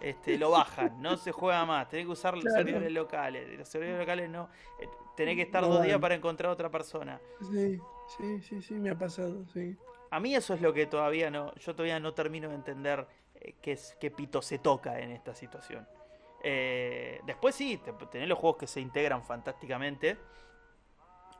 [0.00, 3.98] este, lo bajan, no se juega más, tenés que usar los servidores locales, los servidores
[3.98, 7.20] locales no, eh, tenés que estar dos días para encontrar a otra persona.
[7.50, 7.80] Sí,
[8.16, 9.76] sí, sí, sí, me ha pasado, sí.
[10.10, 13.56] A mí eso es lo que todavía no, yo todavía no termino de entender eh,
[13.60, 15.86] qué, es, qué pito se toca en esta situación.
[16.42, 20.16] Eh, después sí, tenés los juegos que se integran fantásticamente,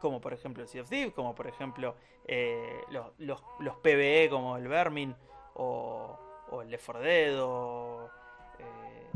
[0.00, 4.28] como por ejemplo el Sea of Thieves, como por ejemplo eh, los, los, los, PvE
[4.30, 5.14] como el Vermin
[5.54, 6.18] o,
[6.50, 8.10] o el Left 4 Dead o...
[8.58, 9.10] Eh,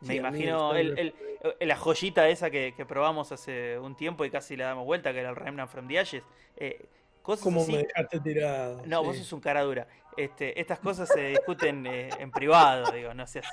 [0.00, 1.14] me imagino el,
[1.60, 5.30] la joyita esa que, probamos hace un tiempo y casi la damos vuelta, que era
[5.30, 6.22] el Remnant from the Ashes.
[6.56, 6.86] Eh,
[7.24, 8.82] cosas ¿Cómo me dejaste tirado?
[8.84, 9.88] No, vos sos un cara dura.
[10.16, 13.46] Este, estas cosas se discuten eh, en privado, digo, no seas,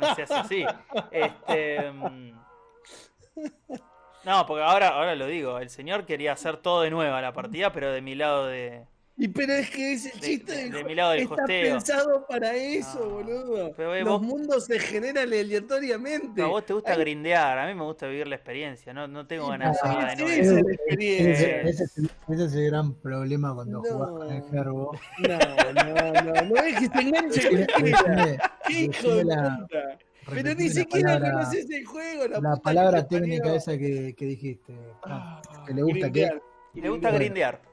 [0.00, 0.64] no seas así.
[1.10, 2.32] Este, mm,
[4.24, 7.70] no, porque ahora, ahora lo digo, el señor quería hacer todo de nuevo la partida,
[7.72, 8.86] pero de mi lado de,
[9.22, 13.08] y pero es que ese chiste de, de, mi lado del está pensado para eso,
[13.08, 13.72] boludo.
[14.02, 16.42] Los mundos se generan aleatoriamente.
[16.42, 19.46] a vos te gusta grindear, a mí me gusta vivir la experiencia, no, no tengo
[19.46, 20.68] ganas de hacerla de nuevo.
[20.88, 24.98] Ese, ese, ese, es el gran problema cuando jugás con el gerbo.
[25.20, 25.38] No,
[25.84, 27.66] no, no, no es que te enganche
[28.66, 29.98] ¿Qué hijo de puta?
[30.30, 32.26] Pero ni siquiera palabra, conoces el juego.
[32.26, 34.74] La, la palabra técnica esa que, que dijiste.
[35.04, 36.42] Ah, que le gusta grindear.
[36.74, 36.80] que.
[36.80, 37.71] Le gusta grindear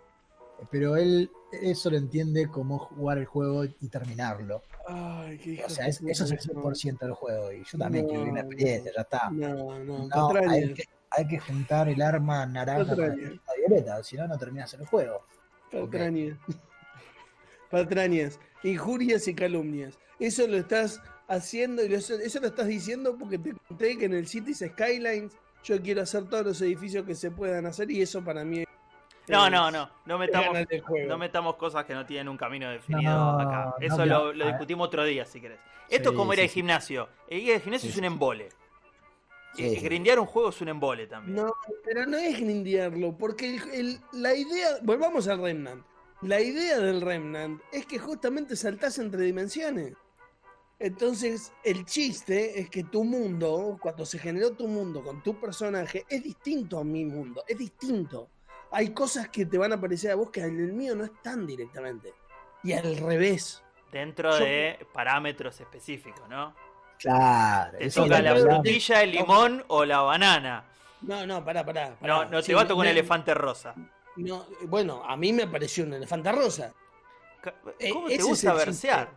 [0.71, 4.61] pero él eso lo entiende como jugar el juego y terminarlo.
[4.87, 7.51] Ay, qué o sea, eso es el 100% del juego.
[7.51, 9.29] Y yo también quiero vivir la experiencia, ya está.
[9.31, 13.15] No, no, no hay, que, hay, que, juntar el arma naranja con la
[13.57, 15.25] violeta, si no, no terminas el juego.
[15.71, 16.37] Patrañas.
[17.71, 19.97] Patrañas, injurias y calumnias.
[20.19, 24.13] Eso lo estás haciendo y eso, eso lo estás diciendo porque te conté que en
[24.13, 28.23] el Cities Skylines yo quiero hacer todos los edificios que se puedan hacer y eso
[28.23, 28.63] para mí
[29.29, 29.89] no, no, no.
[30.05, 30.57] No metamos,
[31.07, 33.75] no metamos cosas que no tienen un camino definido acá.
[33.79, 35.59] Eso lo, discutimos otro día, si querés.
[35.89, 37.09] Esto es como ir al gimnasio.
[37.29, 38.49] Ir al gimnasio es un embole.
[39.55, 41.35] grindear un juego es un embole también.
[41.35, 43.59] No, pero no es grindearlo, porque
[44.13, 44.77] la idea.
[44.81, 45.85] Volvamos al Remnant.
[46.21, 49.93] La idea del Remnant es que justamente saltás entre dimensiones.
[50.77, 56.05] Entonces, el chiste es que tu mundo, cuando se generó tu mundo con tu personaje,
[56.09, 58.29] es distinto a mi mundo, es distinto
[58.71, 61.45] hay cosas que te van a parecer a vos que en el mío no están
[61.45, 62.13] directamente.
[62.63, 63.63] Y al revés.
[63.91, 66.53] Dentro de parámetros específicos, ¿no?
[66.99, 67.77] Claro.
[67.77, 70.65] Te toca la frutilla, el limón o la banana.
[71.01, 71.97] No, no, pará, pará.
[72.01, 73.73] No, no te va a tocar un elefante rosa.
[74.17, 76.73] No, bueno, a mí me apareció un elefante rosa.
[77.41, 79.09] ¿Cómo eh, te gusta versear?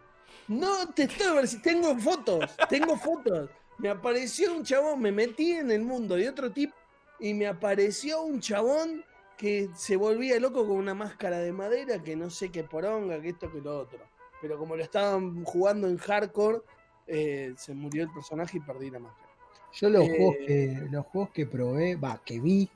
[0.49, 1.69] No, te estoy verseando.
[1.69, 3.51] Tengo fotos, tengo fotos.
[3.79, 6.75] Me apareció un chabón, me metí en el mundo de otro tipo
[7.19, 9.05] y me apareció un chabón
[9.37, 13.31] que se volvía loco con una máscara de madera que no sé qué poronga, que
[13.31, 14.01] esto, que lo otro.
[14.41, 16.61] Pero como lo estaban jugando en hardcore,
[17.07, 19.29] eh, se murió el personaje y perdí la máscara.
[19.73, 22.69] Yo los, eh, juegos, que, los juegos que probé, va, que vi,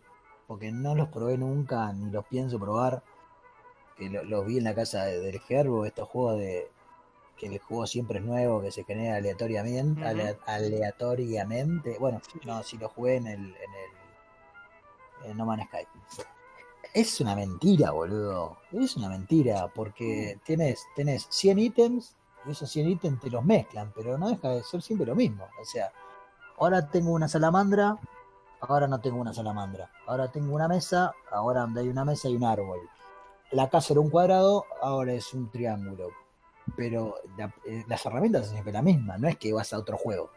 [0.46, 3.02] porque no los probé nunca ni los pienso probar,
[3.96, 6.70] que los vi en la casa del Gerbo, estos juegos de
[7.36, 10.02] que el juego siempre es nuevo, que se genera aleatoriamente,
[10.46, 11.96] aleatoriamente.
[11.98, 15.86] Bueno, no, si lo jugué en el, en el en No Man's Sky
[16.96, 18.56] es una mentira, boludo.
[18.72, 23.92] Es una mentira, porque tienes, tenés 100 ítems y esos 100 ítems te los mezclan,
[23.94, 25.44] pero no deja de ser siempre lo mismo.
[25.60, 25.92] O sea,
[26.56, 27.98] ahora tengo una salamandra,
[28.60, 29.90] ahora no tengo una salamandra.
[30.06, 32.80] Ahora tengo una mesa, ahora donde hay una mesa y un árbol.
[33.50, 36.08] La casa era un cuadrado, ahora es un triángulo.
[36.78, 37.16] Pero
[37.66, 40.30] eh, las herramientas son siempre la misma, no es que vas a otro juego.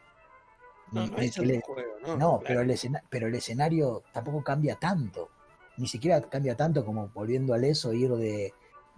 [0.92, 2.78] No, no, pero, el
[3.10, 5.30] pero el escenario tampoco cambia tanto
[5.80, 8.54] ni siquiera cambia tanto como volviendo al eso, ir de,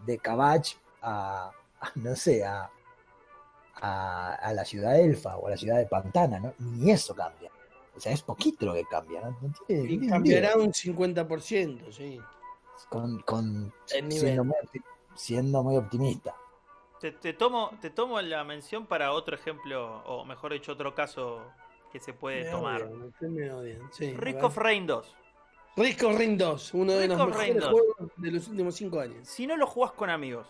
[0.06, 1.52] de Cabach a,
[1.96, 2.70] no sé, a,
[3.76, 6.54] a, la ciudad de Elfa o a la ciudad de Pantana, ¿no?
[6.60, 7.52] Ni eso cambia.
[7.96, 9.38] O sea, es poquito lo que cambia, ¿no?
[9.68, 12.20] y cambiará un 50%, sí.
[12.90, 14.56] Con, con siendo, muy,
[15.14, 16.36] siendo, muy, optimista.
[17.00, 21.44] Te, te, tomo, te tomo la mención para otro ejemplo, o mejor dicho, otro caso
[21.92, 22.90] que se puede tomar.
[24.18, 25.16] Rick of Rain 2.
[25.78, 29.28] Risk of Rain 2, uno de los mejores juegos de los últimos 5 años.
[29.28, 30.48] Si no lo jugás con amigos,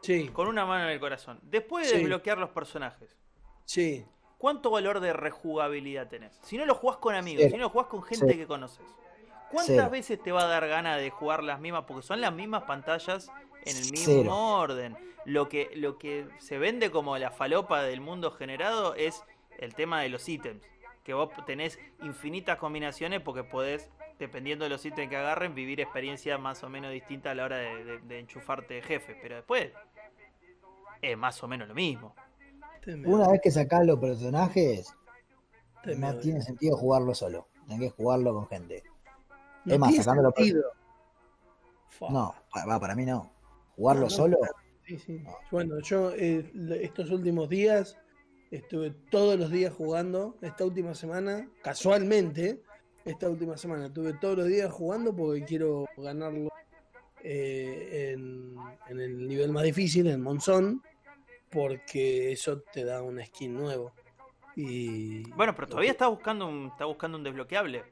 [0.00, 0.28] Sí.
[0.28, 1.40] Con una mano en el corazón.
[1.42, 1.98] Después de Sí.
[1.98, 3.16] desbloquear los personajes,
[3.64, 4.06] Sí.
[4.38, 6.38] ¿cuánto valor de rejugabilidad tenés?
[6.44, 8.86] Si no lo jugás con amigos, si no lo jugás con gente que conoces,
[9.50, 11.84] ¿cuántas veces te va a dar ganas de jugar las mismas?
[11.86, 13.28] Porque son las mismas pantallas
[13.64, 14.36] en el mismo Cero.
[14.36, 14.96] orden.
[15.24, 19.24] Lo que, lo que se vende como la falopa del mundo generado es
[19.58, 20.62] el tema de los ítems.
[21.02, 26.38] Que vos tenés infinitas combinaciones porque podés, dependiendo de los ítems que agarren, vivir experiencias
[26.40, 29.16] más o menos distintas a la hora de, de- de enchufarte de jefe.
[29.20, 29.72] Pero después
[31.02, 32.14] es más o menos lo mismo.
[33.04, 34.94] Una vez que sacás los personajes,
[35.96, 37.48] no tiene sentido jugarlo solo.
[37.66, 38.82] Tenés que jugarlo con gente.
[39.64, 40.62] No es más, sentido.
[41.88, 42.06] Fa.
[42.10, 43.30] No, pa- va, para mí no.
[43.76, 44.38] Jugarlo No, no, solo,
[44.86, 45.18] Sí, sí.
[45.18, 45.36] No.
[45.50, 46.50] Bueno, yo eh,
[46.80, 47.98] estos últimos días
[48.50, 50.36] estuve todos los días jugando.
[50.40, 52.62] Esta última semana, casualmente,
[53.10, 56.50] esta última semana estuve todos los días jugando porque quiero ganarlo
[57.22, 58.54] eh, en,
[58.88, 60.82] en el nivel más difícil, en Monzón,
[61.50, 63.92] porque eso te da una skin nuevo.
[64.56, 67.84] Y Bueno, pero todavía está buscando un, está buscando un desbloqueable.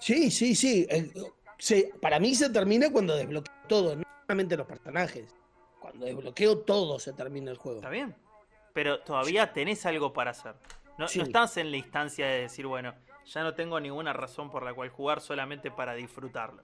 [0.00, 0.86] Sí, sí, sí.
[0.88, 1.12] El-
[1.58, 5.34] se- para mí se termina cuando desbloqueo todo, no solamente los personajes.
[5.80, 7.78] Cuando desbloqueo todo se termina el juego.
[7.78, 8.14] Está bien.
[8.72, 10.54] Pero todavía tenés algo para hacer.
[10.98, 11.18] No, Sí.
[11.18, 12.94] no estás en la instancia de decir, bueno,
[13.28, 16.62] ya no tengo ninguna razón por la cual jugar solamente para disfrutarlo.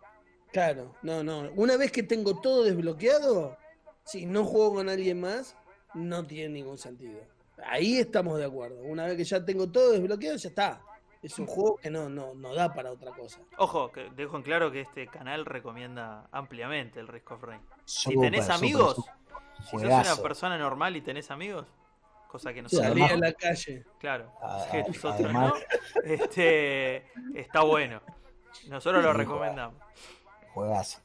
[0.51, 1.51] Claro, no, no.
[1.57, 3.57] Una vez que tengo todo desbloqueado,
[4.05, 5.57] si no juego con alguien más,
[5.95, 7.21] no tiene ningún sentido.
[7.67, 8.83] Ahí estamos de acuerdo.
[8.83, 10.81] Una vez que ya tengo todo desbloqueado, ya está.
[11.23, 13.41] Es un juego que no, no, no da para otra cosa.
[13.57, 17.63] Ojo, que dejo en claro que este canal recomienda ampliamente el Risk of Rain.
[17.85, 18.97] Si tenés amigos,
[19.71, 21.67] si sos una persona normal y tenés amigos,
[22.35, 23.85] cosa que no Sí, sé, Salí a además- la calle.
[24.01, 25.53] claro, A- que nosotros además-
[25.95, 26.97] no, este,
[27.39, 28.03] está bueno.
[28.69, 29.81] Nosotros lo recomendamos.
[30.53, 30.99] Juegazo.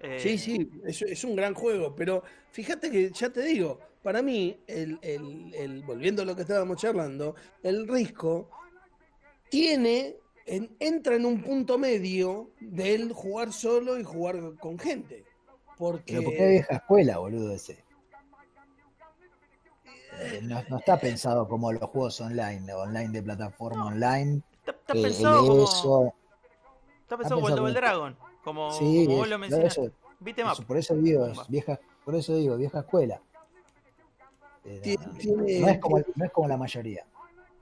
[0.00, 4.20] Eh, Sí, sí, es, es un gran juego, pero fíjate que ya te digo, para
[4.20, 8.50] mí, el, el- el- volviendo a lo que estábamos charlando, el Risco
[9.48, 15.24] tiene, en- entra en un punto medio del jugar solo y jugar con gente.
[15.78, 17.83] Porque Pero ¿por qué vieja escuela, boludo, ese?
[20.24, 24.42] Eh, No, no está pensado como los juegos online, online de plataforma online.
[24.60, 26.14] Está, está eh, pensado el como, eso.
[27.02, 29.92] está pensado como el Double como- Dragon, como, Sí, como vos lo por mencionaste.
[30.66, 33.20] por eso digo, es vieja, por eso digo, vieja escuela.
[34.64, 37.04] Eh, Tiene- no, no, tiene- no es como, no es como la mayoría.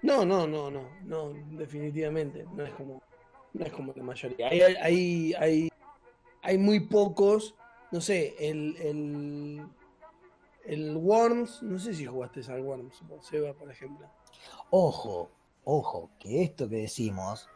[0.02, 3.02] No, no, no, no, no, definitivamente, no es como,
[3.52, 4.48] no es como la mayoría.
[4.48, 5.68] Hay, hay, hay,
[6.42, 7.54] hay muy pocos,
[7.90, 9.66] no sé, el, el,
[10.64, 14.06] el Worms, no sé si jugaste al Worms, por Seba, por ejemplo.
[14.70, 15.30] Ojo,
[15.64, 17.48] ojo, que esto que decimos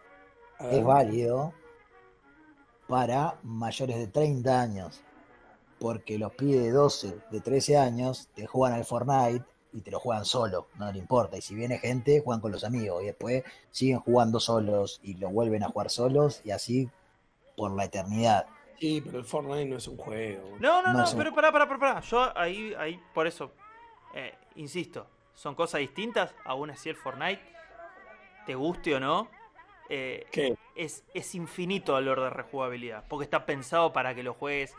[0.61, 1.53] es válido
[2.89, 5.03] para mayores de 30 años.
[5.79, 10.01] Porque los pibes de 12, de 13 años te juegan al Fortnite y te lo
[10.01, 11.37] juegan solo, no le importa.
[11.37, 15.29] Y si viene gente, juegan con los amigos y después siguen jugando solos y lo
[15.29, 16.89] vuelven a jugar solos y así
[17.57, 18.47] por la eternidad.
[18.79, 20.57] Sí, pero el Fortnite no es un juego.
[20.61, 22.01] No, no, No pero pará, pará, pará, pará.
[22.01, 23.53] Yo ahí, ahí, por eso,
[24.15, 26.35] eh, insisto, son cosas distintas.
[26.45, 27.41] Aún así el Fortnite,
[28.45, 29.29] te guste o no,
[29.89, 30.57] eh, ¿Qué?
[30.75, 33.05] es, es infinito el valor de rejugabilidad.
[33.09, 34.75] Porque está pensado para que lo juegues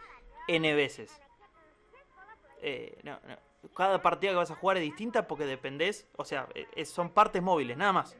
[0.47, 1.21] N veces.
[2.61, 3.35] Eh, no, no.
[3.75, 7.09] Cada partida que vas a jugar es distinta porque dependés, o sea, eh, es- son
[7.09, 8.15] partes móviles, nada más.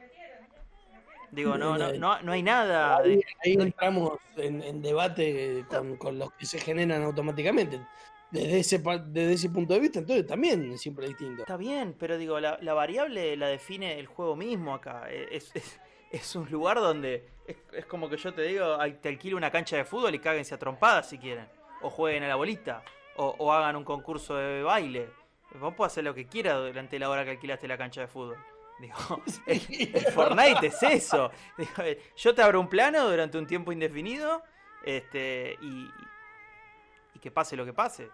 [1.30, 5.96] Digo, no, no, no, no hay nada de, Ahí, ahí entramos en, en debate con,
[5.96, 7.80] con los que se generan automáticamente.
[8.30, 11.42] Desde ese, desde ese punto de vista, entonces también es siempre distinto.
[11.42, 15.10] Está bien, pero digo, la, la variable la define el juego mismo acá.
[15.10, 19.08] E, Es, es, es un lugar donde es, es como que yo te digo, te
[19.08, 21.46] alquilo una cancha de fútbol y cáguense a trompadas si quieren.
[21.80, 22.82] O jueguen a la bolita.
[23.16, 25.08] O, o hagan un concurso de baile.
[25.58, 28.36] Vos podés hacer lo que quieras durante la hora que alquilaste la cancha de fútbol.
[28.78, 29.60] Digo, el,
[29.94, 31.30] el Fortnite es eso.
[31.56, 34.42] Digo, eh, yo te abro un plano durante un tiempo indefinido
[34.84, 35.90] este, y,
[37.14, 38.08] y que pase lo que pase.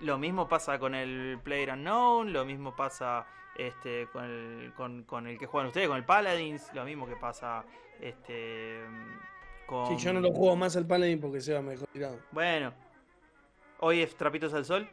[0.00, 5.26] Lo mismo pasa con el Player Unknown, lo mismo pasa este, con, el, con, con
[5.26, 7.64] el que juegan ustedes, con el Paladins, lo mismo que pasa
[8.00, 8.80] este,
[9.66, 9.86] con...
[9.86, 12.18] Sí, yo no lo juego más al Paladin porque Seba me dejó tirado.
[12.32, 12.72] Bueno,
[13.80, 14.88] hoy es Trapitos al Sol.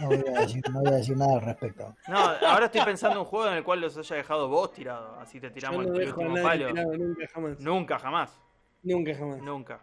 [0.00, 1.94] No voy a decir, no voy a decir nada al respecto.
[2.08, 5.18] No, ahora estoy pensando en un juego en el cual los haya dejado vos tirados,
[5.20, 6.68] así te Yo tiramos no el dejo a último nadie palo.
[6.68, 7.60] tirado nunca jamás.
[7.60, 8.40] Nunca, jamás.
[8.82, 9.38] Nunca jamás.
[9.42, 9.80] Nunca.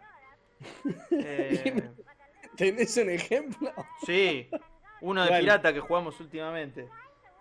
[1.10, 1.90] Eh,
[2.56, 3.72] ¿Tenés un ejemplo?
[4.06, 4.48] sí,
[5.00, 6.88] uno de pirata que jugamos últimamente.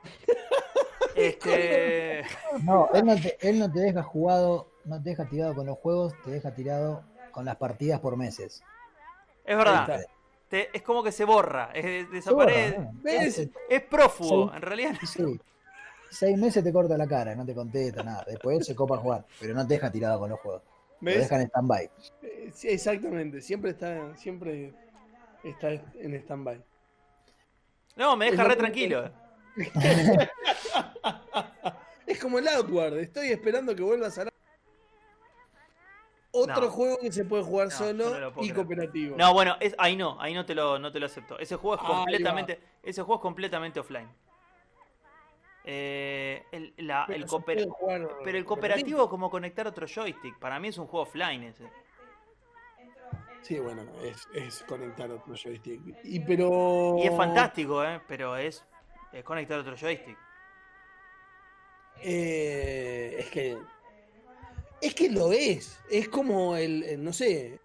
[1.16, 2.24] Este.
[2.64, 5.78] No, él no, te, él no te deja jugado, no te deja tirado con los
[5.78, 8.64] juegos, te deja tirado con las partidas por meses.
[9.46, 10.02] Es verdad.
[10.54, 10.78] Está.
[10.78, 13.50] es como que se borra, desaparece.
[13.70, 14.96] es, prófugo, en realidad.
[15.06, 15.40] Sí.
[16.10, 18.24] Seis meses te corta la cara, no te contesta nada.
[18.28, 20.62] Después se copa a jugar, pero no te deja tirado con los juegos.
[21.00, 21.90] Me dejan en stand-by.
[22.22, 24.74] Eh, sí, exactamente, siempre está, siempre
[25.44, 26.64] está en stand-by.
[27.96, 29.12] No, me deja re tranquilo.
[32.08, 34.33] es como el Outward, estoy esperando que vuelvas a
[36.34, 39.16] otro juego que se puede jugar solo y cooperativo.
[39.16, 41.38] No, bueno, es, ahí no, ahí no te lo, no te lo acepto.
[41.40, 44.10] Ese juego es completamente, ese juego es completamente offline.
[45.66, 46.74] Eh, el,
[47.46, 47.64] pero,
[48.26, 50.38] el cooperativo como conectar otro joystick.
[50.40, 51.70] Para mí es un juego offline ese.
[53.42, 53.84] Sí, bueno,
[54.34, 55.82] es, conectar otro joystick.
[56.04, 56.96] Y, pero...
[56.98, 58.02] y es fantástico, ¿eh?
[58.08, 58.66] pero es,
[59.12, 60.18] es conectar otro joystick.
[62.02, 63.58] Eh, es que
[64.84, 65.80] es que lo es.
[65.90, 67.60] Es como el, no sé,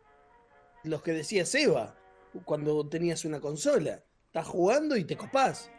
[0.85, 1.97] los que decía Seba,
[2.45, 4.03] cuando tenías una consola.
[4.27, 5.71] Estás jugando y te copás.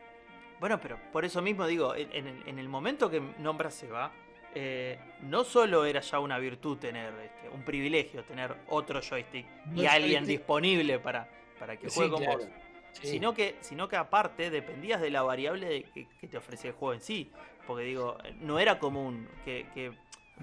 [0.60, 4.12] Bueno, pero por eso mismo digo, en, el, momento que nombras Seba,
[4.54, 9.86] eh, no solo era ya una virtud tener, este, un privilegio tener otro joystick y
[9.86, 12.48] alguien disponible para, para que juegue con vos.
[12.92, 17.02] Sino, que, sino que aparte dependías de la variable que, te ofrecía el juego en
[17.02, 17.32] sí.
[17.66, 19.94] Porque digo, no era común que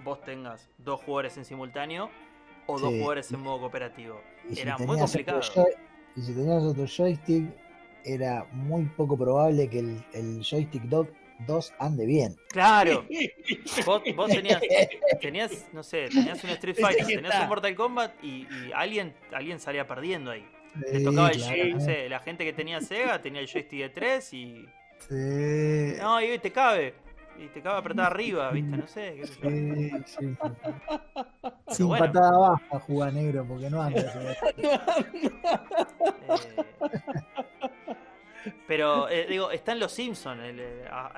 [0.04, 2.10] vos tengas dos jugadores en simultáneo
[2.66, 4.20] o dos jugadores en modo cooperativo.
[4.54, 5.40] Era muy complicado.
[6.16, 7.48] y si tenías otro joystick,
[8.04, 12.36] era muy poco probable que el, joystick 2 ande bien.
[12.48, 13.04] Claro.
[13.86, 14.60] vos, tenías,
[15.20, 19.86] tenías, no sé, tenías un Street Fighter, tenías un Mortal Kombat y, alguien, alguien salía
[19.86, 20.46] perdiendo ahí.
[20.92, 24.34] Le tocaba el, no sé, la gente que tenía Sega tenía el joystick de 3
[24.34, 24.66] y.
[25.08, 25.94] Sí.
[26.00, 27.05] No, y te cabe
[27.38, 28.76] y te acaba apretar arriba, ¿viste?
[28.76, 29.16] No sé.
[29.16, 30.36] Qué sí, sí,
[31.68, 34.02] Sin patada baja juega negro porque no anda.
[36.28, 36.62] Eh,
[38.66, 40.60] pero eh, digo, está en los Simpsons el,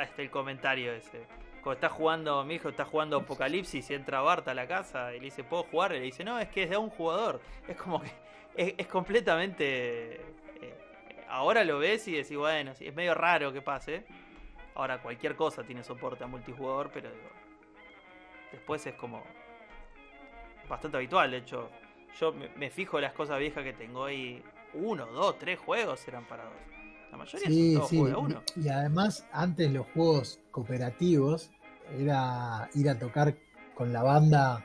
[0.01, 1.27] este, el comentario ese.
[1.63, 5.19] Cuando está jugando, mi hijo está jugando Apocalipsis y entra Bart a la casa y
[5.19, 5.95] le dice, ¿puedo jugar?
[5.95, 7.41] Y le dice, no, es que es de un jugador.
[7.67, 8.11] Es como que
[8.59, 10.17] es, completamente.
[10.17, 10.75] Eh,
[11.29, 14.05] ahora lo ves y decís, bueno, es medio raro que pase.
[14.79, 17.29] Ahora cualquier cosa tiene soporte a multijugador, pero digo,
[18.53, 19.25] después es como
[20.69, 21.33] bastante habitual.
[21.33, 21.69] De hecho,
[22.21, 24.41] yo me, fijo las cosas viejas que tengo y
[24.75, 26.53] uno, dos, tres juegos eran para dos.
[27.11, 27.99] La mayoría sí, son sí.
[27.99, 28.43] uno.
[28.55, 31.51] Y además, antes los juegos cooperativos
[31.99, 33.35] era ir a tocar
[33.75, 34.64] con la banda,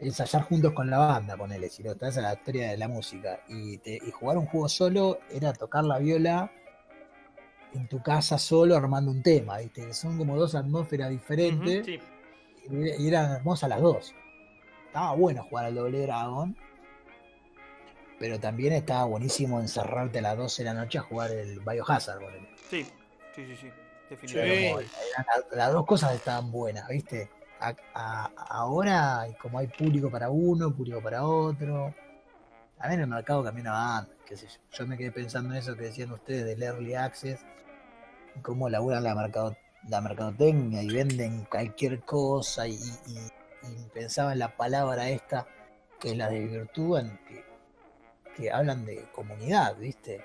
[0.00, 3.38] ensayar juntos con la banda, ponele, si no estás a la historia de la música.
[3.48, 6.50] Y, y jugar un juego solo era tocar la viola
[7.74, 9.92] en tu casa solo armando un tema, ¿viste?
[9.92, 12.00] Son como dos atmósferas diferentes y,
[13.06, 14.14] eran hermosas las dos.
[14.86, 16.56] Estaba bueno jugar al Doble Dragon,
[18.18, 22.20] pero también estaba buenísimo encerrarte a las 12 de la noche a jugar el Biohazard.
[22.68, 22.84] Sí,
[23.34, 23.68] sí, sí, sí,
[24.10, 24.86] definitivamente.
[25.52, 27.30] las dos cosas estaban buenas, ¿viste?
[28.34, 31.92] ahora, como hay público para uno, público para otro,
[32.78, 34.60] también el mercado camina banda, qué sé yo.
[34.72, 37.40] Yo me quedé pensando en eso que decían ustedes del Early Access
[38.42, 39.56] cómo laburan la, mercado,
[39.88, 42.78] la mercadotecnia y venden cualquier cosa y,
[43.92, 45.46] pensaba en la palabra esta,
[46.00, 47.02] que es la de virtud,
[48.36, 50.24] que, hablan de comunidad, ¿viste?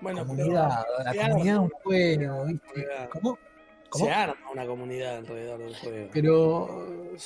[0.00, 2.86] Bueno, comunidad, la comunidad de un juego, ¿viste?
[3.10, 3.38] ¿Cómo?
[3.92, 6.10] Se arma una comunidad alrededor del juego.
[6.12, 7.16] Pero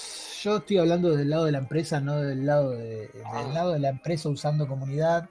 [0.43, 3.51] yo estoy hablando del lado de la empresa, no del lado de, del ah.
[3.53, 5.29] lado de la empresa usando comunidad.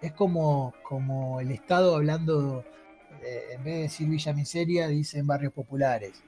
[0.00, 2.64] Es como, como el Estado hablando
[3.22, 6.22] eh, en vez de decir Villa Miseria, dicen barrios populares.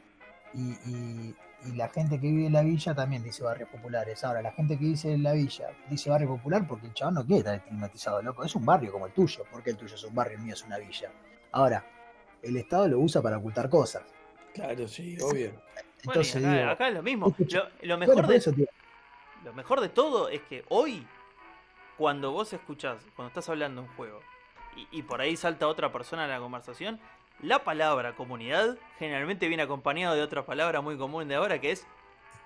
[0.55, 1.35] Y,
[1.77, 4.23] la gente que vive en la villa también dice barrios populares.
[4.23, 7.25] Ahora, la gente que dice en la villa dice barrio popular porque el chabón no
[7.25, 8.45] quiere estar estigmatizado, loco.
[8.45, 9.45] Es un barrio como el tuyo.
[9.51, 11.11] porque el tuyo es un barrio, el mío es una villa?
[11.53, 11.83] Ahora,
[12.43, 14.03] el Estado lo usa para ocultar cosas.
[14.55, 15.53] Claro, sí, obvio.
[16.05, 17.35] Entonces, acá, es lo mismo.
[17.83, 18.69] Lo, mejor de,
[19.45, 21.05] lo mejor de todo es que hoy,
[21.99, 24.21] cuando vos escuchás, cuando estás hablando un juego,
[24.91, 27.01] y, por ahí salta otra persona en la conversación,
[27.41, 31.87] la palabra comunidad generalmente viene acompañado de otra palabra muy común de ahora que es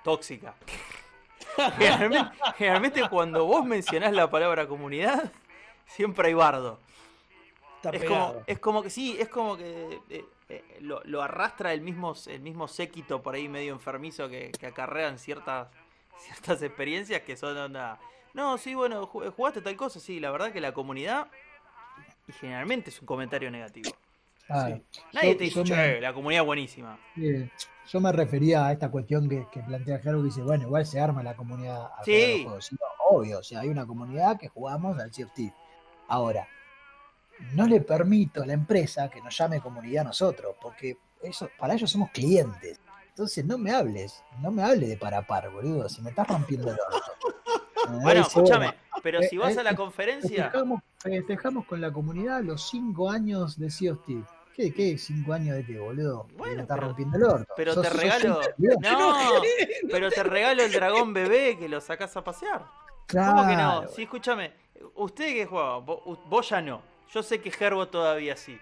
[0.05, 0.55] tóxica.
[2.57, 5.33] generalmente, cuando vos mencionás la palabra comunidad,
[5.87, 6.79] siempre hay bardo.
[7.93, 12.15] Es como, es como, que sí, es como que eh, eh, lo, arrastra el mismo,
[12.27, 15.69] el mismo séquito por ahí medio enfermizo que, acarrean ciertas,
[16.19, 17.99] ciertas experiencias que son onda.
[18.35, 21.29] No, sí, bueno, jugaste tal cosa, sí, la verdad que la comunidad
[22.29, 23.91] y generalmente es un comentario negativo.
[24.49, 26.99] Nadie te dice, la comunidad buenísima.
[27.17, 31.23] yo me refería a esta cuestión que, plantea Gerbo que dice, bueno, igual se arma
[31.23, 31.91] la comunidad.
[32.05, 32.47] Sí.
[33.11, 35.53] obvio, o sea, hay una comunidad que jugamos al CFT.
[36.09, 36.49] Ahora,
[37.55, 41.75] no le permito a la empresa que nos llame comunidad a nosotros, porque eso, para
[41.75, 42.81] ellos somos clientes.
[43.09, 46.71] Entonces no me hables, no me hables de para par, boludo, si me estás rompiendo
[46.71, 47.37] el orto.
[48.03, 50.53] bueno, escúchame, pero si vas a la conferencia...
[50.99, 54.01] Festejamos, con la comunidad los cinco años de Sea of
[54.55, 54.99] ¿Qué, ¿Qué?
[54.99, 56.27] ¿Cinco años de qué, boludo?
[56.37, 57.55] Bueno, me está rompiendo el orto.
[57.57, 58.41] Pero te regalo...
[58.59, 59.43] no,
[59.91, 62.67] pero te regalo el dragón bebé que lo sacas a pasear.
[63.11, 63.89] ¿Cómo que no?
[63.89, 64.53] Sí, escúchame,
[64.97, 66.83] usted que juega, vos, ya no.
[67.13, 68.59] Yo sé que Gerbo todavía sí.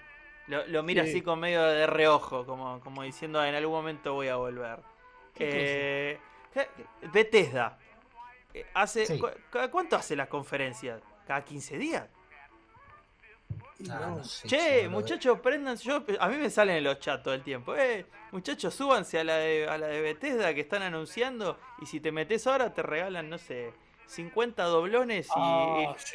[0.47, 4.37] Lo, mira así con medio de reojo, como, como diciendo en algún momento voy a
[4.37, 4.79] volver.
[5.39, 6.19] Eh,
[7.13, 7.79] Bethesda.
[8.55, 9.21] Eh, hace,
[9.71, 11.03] ¿Cuánto hace las conferencias?
[11.27, 12.09] ¿Cada 15 días?
[13.91, 14.17] Ah,
[14.47, 15.77] che, muchachos, prendan.
[15.77, 17.77] Yo, a mí me salen en los chats todo el tiempo.
[17.77, 21.59] Eh, muchachos, súbanse a la, de, a la de Bethesda que están anunciando.
[21.83, 23.75] Y si te metes ahora, te regalan, no sé,
[24.07, 25.97] 50 doblones y, ah,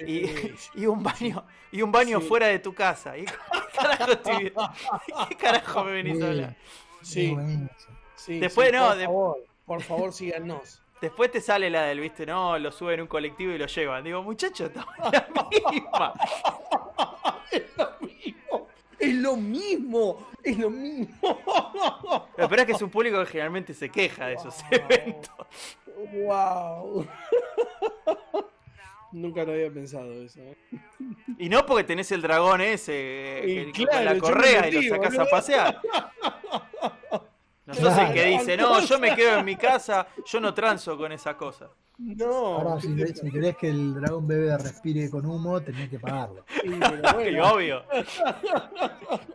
[0.76, 3.18] y, un baño y un baño fuera de tu casa.
[3.18, 3.26] ¿Y
[5.30, 6.56] qué carajo, me venís a hablar?
[7.02, 7.36] Sí.
[8.28, 10.82] Después no, por, favor, por favor, síganos.
[11.02, 14.04] Después te sale la del, viste, no, lo suben en un colectivo y lo llevan.
[14.04, 15.28] Digo, muchachos, estamos la
[15.72, 16.14] misma.
[19.02, 20.28] Es lo mismo.
[20.44, 21.38] Es lo mismo.
[22.38, 25.32] Lo peor es que es un público que generalmente se queja de esos eventos.
[26.14, 27.08] Wow.
[29.12, 30.40] Nunca lo había pensado eso.
[31.38, 35.82] Y no porque tenés el dragón ese con la correa y lo sacás a pasear.
[37.78, 41.36] El que dice, no, yo me quedo en mi casa, yo no transo con esa
[41.38, 41.70] cosa.
[41.98, 42.58] No.
[42.58, 46.44] Ahora, si, querés que el dragón bebé respire con humo, tenés que pagarlo.
[46.62, 46.70] Sí,
[47.16, 47.84] pero obvio.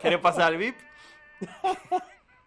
[0.01, 0.75] ¿Querés pasar al VIP?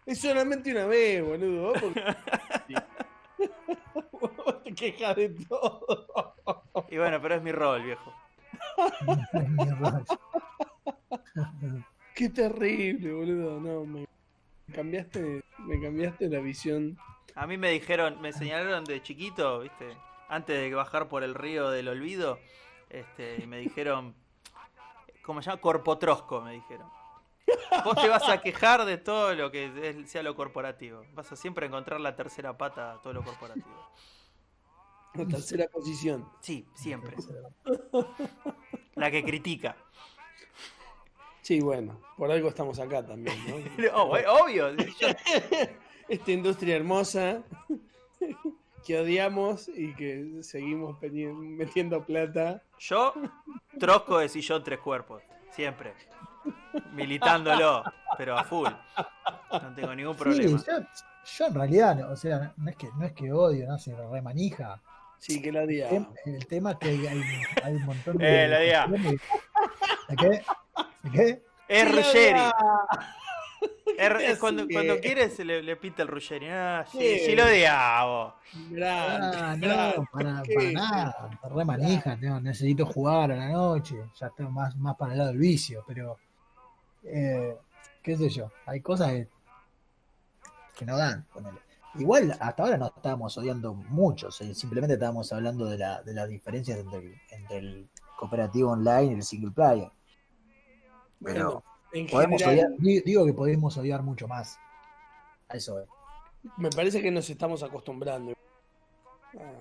[0.05, 1.72] Es solamente una vez, boludo.
[4.64, 6.34] Te quejas de todo.
[6.91, 8.12] Y bueno, pero es mi rol, viejo.
[12.14, 13.59] Qué terrible, boludo.
[13.61, 14.07] No, me
[14.71, 16.99] cambiaste, me cambiaste la visión.
[17.35, 19.97] A mí me dijeron, me señalaron de chiquito, viste,
[20.29, 22.39] antes de bajar por el río del olvido,
[22.89, 24.14] este, y me dijeron,
[25.23, 25.61] ¿cómo se llama?
[25.61, 26.89] Corpotrosco, me dijeron.
[27.85, 31.05] Vos te vas a quejar de todo lo que sea lo corporativo.
[31.14, 33.91] Vas a siempre encontrar la tercera pata a todo lo corporativo.
[35.14, 36.29] La tercera posición.
[36.41, 37.16] Sí, siempre.
[38.95, 39.77] La que critica.
[41.51, 43.57] Sí, bueno, por algo estamos acá también, ¿no?
[44.05, 44.68] obvio.
[46.09, 47.42] Esta industria hermosa
[48.86, 52.62] que odiamos y que seguimos metiendo plata.
[52.78, 53.14] Yo,
[53.80, 55.92] trosco de sillón tres cuerpos, siempre.
[56.92, 57.82] Militándolo,
[58.16, 58.68] pero a full.
[59.51, 60.57] No tengo ningún problema.
[60.57, 60.64] Sí,
[61.36, 64.80] yo, en realidad, o sea, no es que, no es que odio, no se remanija.
[65.18, 65.88] Sí, que la día.
[66.24, 67.07] El, tema es que hay,
[67.64, 68.44] hay, un montón de.
[68.44, 68.86] Eh, la día.
[68.86, 70.28] ¿De qué?
[70.28, 70.44] ¿De
[71.12, 71.43] qué?
[71.68, 72.41] Es Ruggeri.
[73.99, 76.49] Es, cuando, cuando quieres le, le pinta el Ruggeri.
[76.49, 78.37] Ah, sí, sí, lo odiaba.
[78.83, 81.31] Ah, no, para, para nada.
[81.43, 83.97] Re manija, no, necesito jugar a la noche.
[84.18, 86.16] Ya estoy más, más para el lado del vicio, pero.
[87.05, 87.57] Eh,
[88.03, 88.51] qué sé yo.
[88.66, 89.28] Hay cosas que,
[90.76, 91.26] que no dan.
[91.97, 96.78] Igual hasta ahora no estábamos odiando mucho, simplemente estábamos hablando de, la, de las diferencias
[96.78, 99.91] entre el, cooperativo online y el single player.
[101.23, 101.62] Pero
[102.11, 102.43] podemos
[102.81, 104.59] digo que podemos odiar mucho más.
[105.49, 105.85] A eso
[106.57, 108.33] Me parece que nos estamos acostumbrando.
[109.39, 109.53] Ah,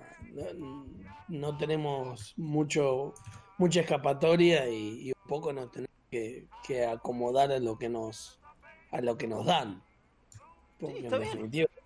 [1.28, 3.14] no, tenemos mucho
[3.58, 6.48] mucha escapatoria y, un poco nos tenemos que,
[6.86, 8.38] acomodar a lo que nos
[8.90, 9.82] a lo que nos dan.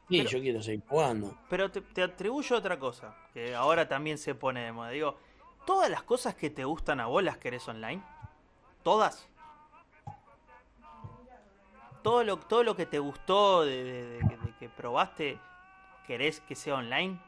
[0.09, 1.37] Sí, yo quiero seguir jugando.
[1.49, 4.91] Pero te, atribuyo otra cosa, que ahora también se pone de moda.
[4.91, 5.17] Digo,
[5.67, 8.03] ¿todas las cosas que te gustan a vos las querés online?
[8.83, 9.27] ¿Todas?
[12.05, 14.21] Todo lo, todo lo que te gustó de,
[14.61, 15.41] que probaste,
[16.07, 17.21] ¿querés que sea online?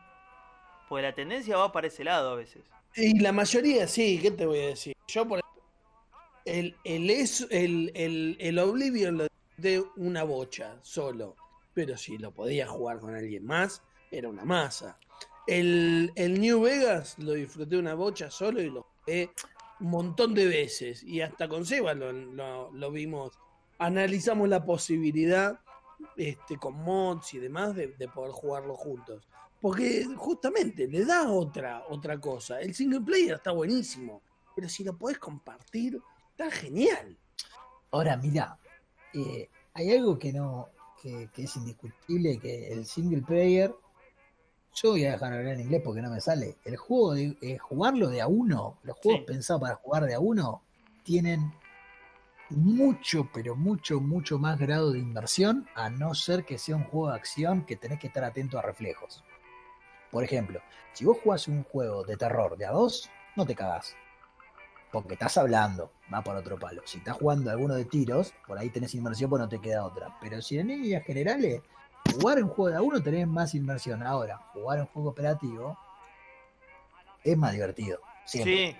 [0.88, 2.62] Pues la tendencia va para ese lado a veces.
[2.94, 4.94] Y la mayoría sí, ¿qué te voy a decir?
[5.08, 5.40] Yo por
[6.44, 11.34] el, el, el, el, el Oblivion lo de una bocha solo
[11.76, 14.98] pero si lo podía jugar con alguien más, era una masa.
[15.46, 19.30] El, New Vegas lo disfruté una bocha solo y lo jugué
[19.80, 21.02] un montón de veces.
[21.02, 23.38] Y hasta con Seba lo, vimos.
[23.78, 25.60] Analizamos la posibilidad
[26.16, 29.28] este, con mods y demás de, poder jugarlo juntos.
[29.60, 32.60] Porque justamente le da otra, otra cosa.
[32.60, 34.22] El single player está buenísimo.
[34.54, 36.00] Pero si lo podés compartir,
[36.30, 37.16] está genial.
[37.90, 38.58] Ahora, mira,
[39.14, 40.68] eh, hay algo que no,
[41.00, 43.74] que, es indiscutible que el single player,
[44.74, 47.58] yo voy a dejar hablar en inglés porque no me sale, el juego de eh,
[47.58, 50.62] jugarlo de a uno, los juegos pensados para jugar de a uno,
[51.02, 51.52] tienen
[52.50, 57.10] mucho, pero mucho, mucho más grado de inversión, a no ser que sea un juego
[57.10, 59.24] de acción que tenés que estar atento a reflejos.
[60.10, 60.60] Por ejemplo,
[60.92, 63.96] si vos jugás un juego de terror de a dos, no te cagás.
[64.92, 66.82] Porque estás hablando, va por otro palo.
[66.84, 70.16] Si estás jugando alguno de tiros, por ahí tenés inversión, pues no te queda otra.
[70.20, 71.60] Pero si en líneas generales,
[72.14, 74.02] jugar un juego de a uno tenés más inversión.
[74.02, 75.76] Ahora, jugar un juego operativo
[77.24, 78.00] es más divertido.
[78.24, 78.74] Sí,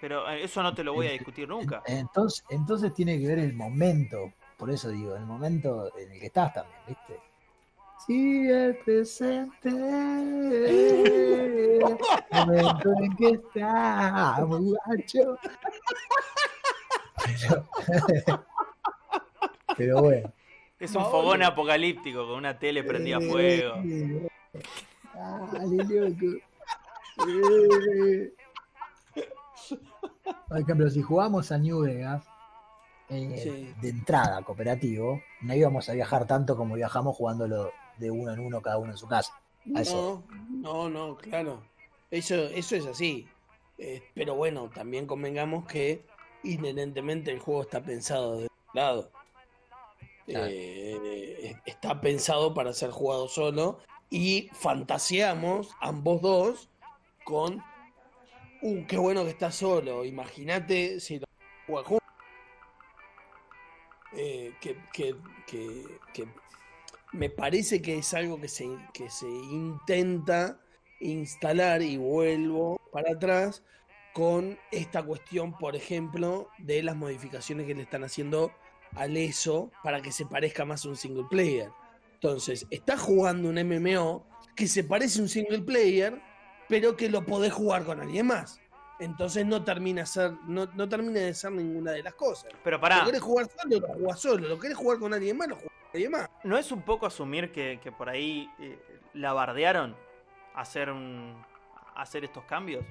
[0.00, 1.82] pero eh, eso no te lo voy a discutir nunca.
[1.86, 4.32] Entonces, entonces tiene que ver el momento.
[4.56, 7.20] Por eso digo, el momento en el que estás también, ¿viste?
[8.06, 9.68] Sí, el presente.
[12.30, 15.38] El momento en que está, muchacho.
[17.24, 17.68] Pero,
[19.76, 20.32] pero bueno.
[20.78, 23.74] Es un fogón apocalíptico con una tele prendida a fuego.
[25.14, 26.38] Dale, loco.
[30.48, 32.24] Por ejemplo, si jugamos a New Vegas,
[33.10, 38.40] eh, de entrada cooperativo, no íbamos a viajar tanto como viajamos jugándolo de uno en
[38.40, 39.40] uno, cada uno en su casa.
[39.64, 41.62] No, no, no, claro.
[42.10, 43.26] Eso, eso es así.
[43.78, 46.04] Eh, pero bueno, también convengamos que
[46.42, 49.10] inherentemente el juego está pensado de un lado.
[50.26, 53.78] Eh, está pensado para ser jugado solo
[54.10, 56.68] y fantaseamos ambos dos
[57.24, 57.62] con
[58.62, 60.04] uh, qué bueno que está solo.
[60.04, 61.26] Imagínate si lo
[61.66, 61.98] juega.
[64.16, 65.14] Eh, que,
[67.12, 70.60] me parece que es algo que se, que se intenta
[71.00, 73.62] instalar y vuelvo para atrás
[74.12, 78.52] con esta cuestión, por ejemplo, de las modificaciones que le están haciendo
[78.94, 81.70] al ESO para que se parezca más a un single player.
[82.14, 86.20] Entonces, está jugando un MMO que se parece a un single player,
[86.68, 88.60] pero que lo podés jugar con alguien más.
[88.98, 92.50] Entonces no termina, ser, no, no termina de ser ninguna de las cosas.
[92.64, 92.98] Pero para.
[92.98, 94.48] Lo querés jugar solo, lo jugás solo.
[94.48, 96.30] Lo querés jugar con alguien más, lo jugás con alguien más.
[96.42, 98.78] ¿No es un poco asumir que, por ahí eh,
[99.14, 99.96] la bardearon
[100.54, 101.44] hacer, un,
[101.94, 102.84] hacer estos cambios?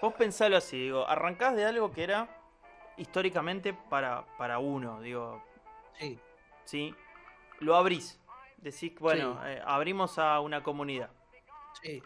[0.00, 2.28] Vos pensalo así, digo, arrancás de algo que era
[2.96, 5.42] históricamente para, para uno, digo.
[5.98, 6.18] Sí.
[6.64, 6.94] Sí.
[7.58, 8.18] Lo abrís.
[8.56, 11.10] Decís, bueno, eh, abrimos a una comunidad.
[11.82, 12.02] Sí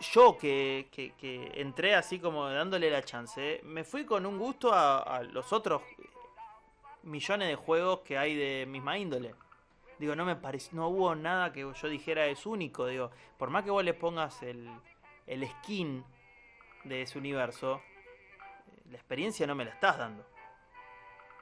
[0.00, 0.88] yo que,
[1.54, 5.82] entré así como dándole la chance, me fui con un gusto a, los otros
[7.02, 9.34] millones de juegos que hay de misma índole.
[9.98, 12.86] Digo, no me parece, no hubo nada que yo dijera es único.
[12.86, 14.70] Digo, por más que vos le pongas el,
[15.26, 16.02] el skin
[16.84, 17.82] de ese universo,
[18.90, 20.24] la experiencia no me la estás dando.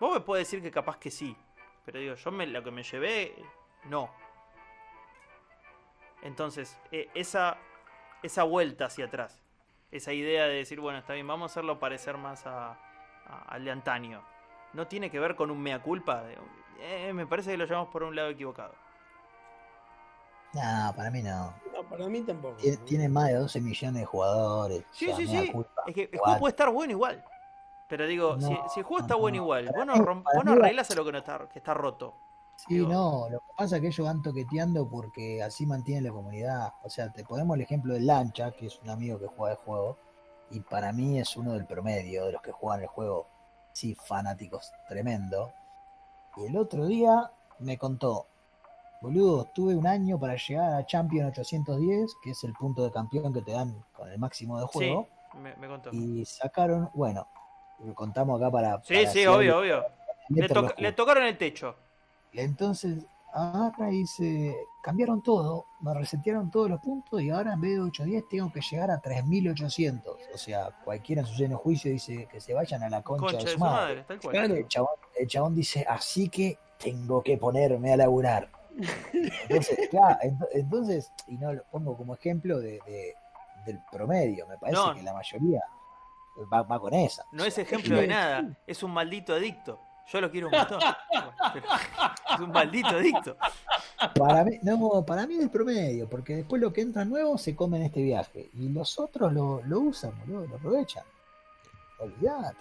[0.01, 1.37] Vos me puedes decir que capaz que sí,
[1.85, 3.37] pero digo, yo me, lo que me llevé,
[3.85, 4.11] no.
[6.23, 7.59] Entonces, e, esa
[8.23, 9.43] esa vuelta hacia atrás.
[9.91, 12.77] Esa idea de decir, bueno, está bien, vamos a hacerlo parecer más a,
[13.47, 14.23] al de antaño.
[14.75, 16.25] No tiene que ver con un mea culpa.
[16.81, 18.75] Eh, me parece que lo llevamos por un lado equivocado.
[20.53, 21.55] No, para mí no.
[21.73, 22.57] No, para mí tampoco.
[22.85, 24.85] Tiene, más de 12 millones de jugadores.
[24.93, 25.53] Sí, sí, sí.
[25.87, 27.25] es que el juego puede estar bueno igual.
[27.89, 29.87] Pero digo, si, el juego está bueno igual, vos
[30.45, 32.15] no, arreglas a lo que, no está, que está roto.
[32.67, 36.73] Sí, no, lo que pasa es que ellos van toqueteando porque así mantienen la comunidad.
[36.83, 39.59] O sea, te ponemos el ejemplo de Lancha, que es un amigo que juega el
[39.59, 39.97] juego,
[40.51, 43.29] y para mí es uno del promedio de los que juegan el juego,
[43.73, 45.53] sí, fanáticos, tremendo.
[46.37, 47.31] Y el otro día
[47.61, 48.27] me contó,
[49.03, 53.33] boludo, tuve un año para llegar a Champion 810, que es el punto de campeón
[53.33, 55.09] que te dan con el máximo de juego.
[55.33, 55.91] Sí, me, contó.
[55.93, 57.29] Y sacaron, bueno,
[57.79, 58.83] lo contamos acá para...
[58.83, 59.85] Sí, sí, obvio, obvio.
[60.29, 61.77] le tocaron el techo.
[62.33, 67.75] Entonces agarra y se cambiaron todo, me resetearon todos los puntos y ahora en vez
[67.75, 70.17] de 810 tengo que llegar a 3800.
[70.33, 73.47] O sea, cualquiera en su lleno juicio dice que se vayan a la concha, de
[73.47, 74.05] su madre.
[74.09, 78.51] el, chabón, dice, así que tengo que ponerme a laburar.
[79.13, 80.19] Entonces, claro,
[80.53, 82.81] entonces, y no lo pongo como ejemplo de,
[83.67, 85.61] del promedio, me parece que la mayoría
[86.53, 87.25] va, va con esa.
[87.33, 89.81] No es ejemplo de nada, es un maldito adicto.
[90.11, 90.81] Yo lo quiero un montón.
[92.35, 93.37] es un maldito adicto.
[94.15, 97.79] Para mí, no, para mí es promedio, porque después lo que entra nuevo se come
[97.79, 98.49] en este viaje.
[98.55, 101.05] Y los otros lo, lo usan, lo aprovechan.
[101.99, 102.57] Olvídate.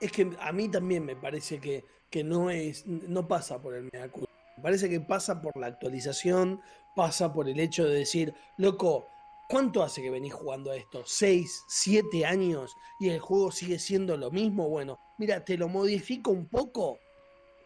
[0.00, 3.90] Es que a mí también me parece que, que no es, no pasa por el
[3.92, 6.60] Me parece que pasa por la actualización,
[6.94, 9.08] pasa por el hecho de decir, loco,
[9.48, 11.02] ¿Cuánto hace que venís jugando a esto?
[11.06, 12.76] ¿Seis, siete años?
[13.00, 14.68] ¿Y el juego sigue siendo lo mismo?
[14.68, 16.98] Bueno, mira, te lo modifico un poco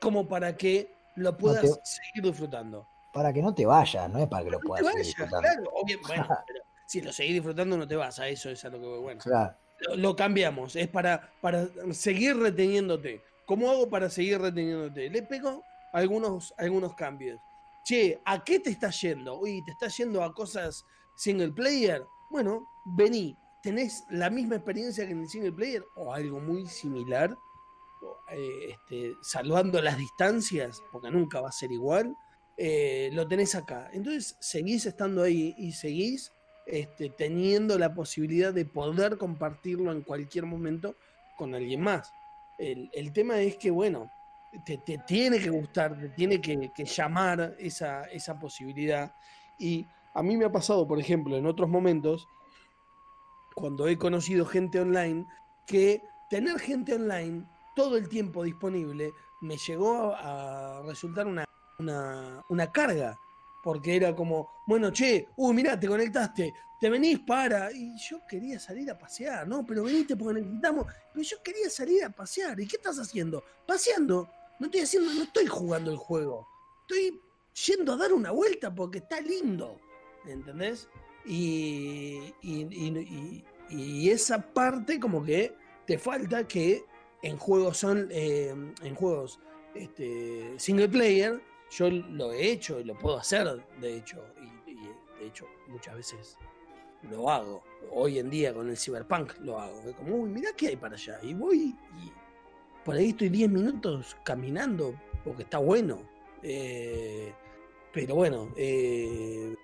[0.00, 2.86] como para que lo puedas seguir disfrutando.
[3.12, 5.40] Para que no te vayas, no es para que lo puedas seguir disfrutando.
[5.40, 5.70] Claro,
[6.06, 8.86] bueno, pero si lo seguís disfrutando no te vas, a eso es a lo que
[8.86, 9.00] voy.
[9.00, 9.56] Bueno, claro.
[9.96, 10.76] lo, cambiamos.
[10.76, 13.22] Es para, para seguir reteniéndote.
[13.44, 15.10] ¿Cómo hago para seguir reteniéndote?
[15.10, 17.40] Le pego algunos, algunos cambios.
[17.84, 19.40] Che, ¿a qué te estás yendo?
[19.40, 20.84] Uy, ¿te estás yendo a cosas
[21.14, 22.04] single player?
[22.30, 27.36] Bueno, vení, ¿tenés la misma experiencia que en el single player o algo muy similar?
[28.30, 32.16] Eh, este, salvando las distancias, porque nunca va a ser igual,
[32.56, 33.90] eh, lo tenés acá.
[33.92, 36.32] Entonces seguís estando ahí y seguís
[36.66, 40.96] este, teniendo la posibilidad de poder compartirlo en cualquier momento
[41.36, 42.12] con alguien más.
[42.58, 44.10] El, tema es que, bueno,
[44.64, 49.12] te, tiene que gustar, te tiene que, llamar esa, esa posibilidad.
[49.58, 52.28] Y a mí me ha pasado, por ejemplo, en otros momentos,
[53.54, 55.26] cuando he conocido gente online,
[55.66, 61.44] que tener gente online todo el tiempo disponible me llegó a resultar una,
[61.78, 63.18] una, carga
[63.62, 67.72] porque era como, bueno, che, uy, mirá, te conectaste, te venís para.
[67.72, 69.64] Y yo quería salir a pasear, ¿no?
[69.64, 70.86] Pero veniste porque necesitamos.
[71.12, 72.58] Pero yo quería salir a pasear.
[72.58, 73.44] ¿Y qué estás haciendo?
[73.66, 74.28] Paseando.
[74.58, 76.46] No estoy haciendo, no estoy jugando el juego.
[76.80, 77.20] Estoy
[77.66, 79.80] yendo a dar una vuelta porque está lindo.
[80.26, 80.88] ¿Entendés?
[81.24, 85.54] Y, y, esa parte como que
[85.86, 86.84] te falta que
[87.22, 89.38] en juegos son eh, en juegos
[89.74, 91.40] este, single player
[91.72, 93.46] yo lo he hecho y lo puedo hacer,
[93.80, 94.22] de hecho,
[94.66, 94.74] y,
[95.18, 96.36] de hecho muchas veces
[97.10, 97.62] lo hago.
[97.90, 99.80] Hoy en día con el Cyberpunk lo hago.
[99.88, 101.18] Es como, uy, mirá qué hay para allá.
[101.22, 102.12] Y voy y
[102.84, 104.94] por ahí estoy 10 minutos caminando
[105.24, 106.02] porque está bueno.
[106.42, 107.32] Eh,
[107.92, 109.54] pero bueno, eh,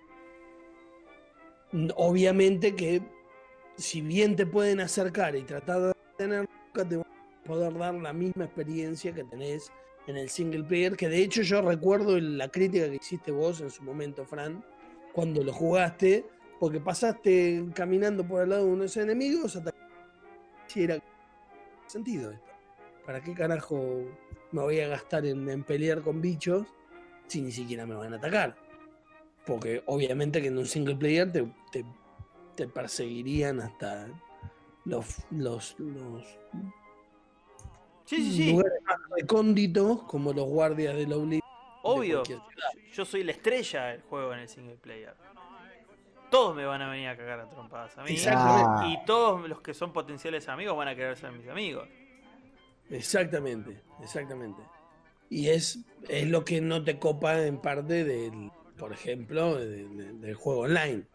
[1.96, 3.02] obviamente que
[3.76, 8.12] si bien te pueden acercar y tratar de tener, te van a poder dar la
[8.12, 9.70] misma experiencia que tenés
[10.06, 13.70] en el single player, que de hecho yo recuerdo la crítica que hiciste vos en
[13.70, 14.64] su momento, Fran,
[15.12, 16.24] cuando lo jugaste,
[16.58, 19.72] porque pasaste caminando por el lado de unos enemigos hasta
[20.66, 20.98] si era
[21.86, 22.44] sentido esto.
[23.04, 24.04] ¿Para qué carajo
[24.52, 26.66] me voy a gastar en, pelear con bichos
[27.26, 28.56] si ni siquiera me van a atacar?
[29.48, 31.46] Porque obviamente que en un single player te,
[32.54, 34.06] te, perseguirían hasta
[34.84, 36.22] los, los, los
[38.04, 38.52] Sí, sí, sí.
[38.52, 41.16] Lugares más recónditos como los guardias de la
[41.82, 42.22] Obvio.
[42.92, 45.14] Yo soy la estrella del juego en el single player.
[46.30, 48.16] Todos me van a venir a cagar a trompadas a mí.
[48.92, 51.88] Y todos los que son potenciales amigos van a querer ser mis amigos.
[52.90, 54.60] Exactamente, exactamente.
[55.30, 60.60] Y es, es lo que no te copa en parte del, por ejemplo, del juego
[60.60, 61.06] online.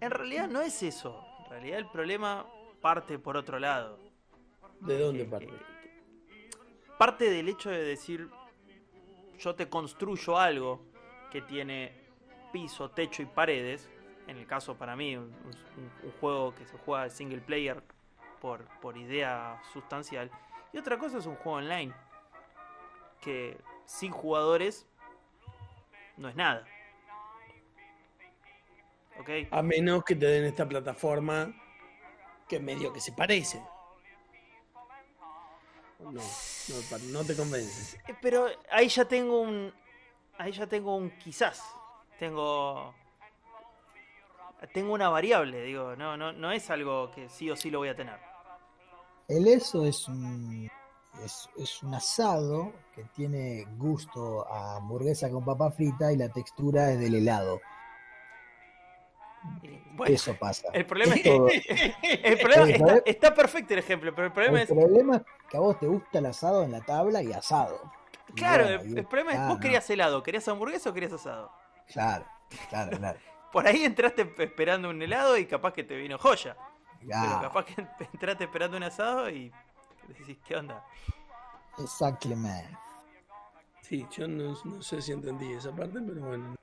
[0.00, 1.24] En realidad no es eso.
[1.44, 2.46] En realidad el problema
[2.80, 3.98] parte por otro lado.
[4.80, 5.52] ¿De dónde parte?
[6.98, 8.30] parte del hecho de decir
[9.38, 10.80] yo te construyo algo
[11.30, 11.92] que tiene
[12.52, 13.88] piso, techo y paredes,
[14.26, 15.30] en el caso para mí, un,
[16.20, 17.82] juego que se juega single player
[18.40, 20.30] por, por idea sustancial,
[20.72, 21.92] y otra cosa es un juego online,
[23.20, 24.86] que sin jugadores
[26.16, 26.66] no es nada.
[29.20, 29.48] ¿Okay?
[29.50, 31.54] A menos que te den esta plataforma
[32.48, 33.60] que medio que se parece.
[35.98, 36.12] No,
[37.12, 37.98] no, te convence.
[38.06, 39.72] Eh, pero ahí ya tengo un.
[40.38, 41.62] Ahí ya tengo un quizás.
[42.18, 42.94] Tengo.
[44.72, 47.88] Tengo una variable, digo, no, no, no es algo que sí o sí lo voy
[47.88, 48.18] a tener.
[49.28, 50.70] El eso es un.
[51.24, 56.92] Es, es un asado que tiene gusto a hamburguesa con papa frita y la textura
[56.92, 57.60] es del helado.
[60.04, 60.68] Eso pasa.
[60.72, 61.94] El problema es que.
[62.22, 64.70] el problema está, perfecto el ejemplo, pero el problema es.
[64.70, 67.80] El problema es que a vos te gusta el asado en la tabla y asado.
[68.34, 71.50] Claro, el, problema es: vos querías helado, ¿querías hamburguesa o querías asado?
[71.92, 72.26] Claro,
[72.68, 73.18] claro, claro.
[73.52, 76.56] Por ahí entraste esperando un helado y capaz que te vino joya.
[77.00, 79.50] Pero capaz que entraste esperando un asado y
[80.08, 80.84] decís, ¿qué onda?
[81.78, 82.76] Exactamente.
[83.80, 86.56] Sí, yo no, no sé si entendí esa parte, pero bueno.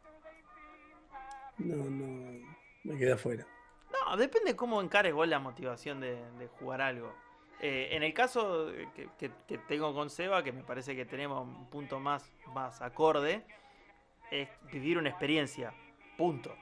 [1.58, 3.46] No, no me quedé afuera.
[3.92, 6.18] No, depende cómo encares vos la motivación de,
[6.60, 7.14] jugar algo.
[7.60, 8.72] Eh, en el caso
[9.18, 9.30] que,
[9.68, 13.46] tengo con Seba, que me parece que tenemos un punto más, más acorde,
[14.32, 15.74] es vivir una experiencia.
[16.18, 16.56] Punto.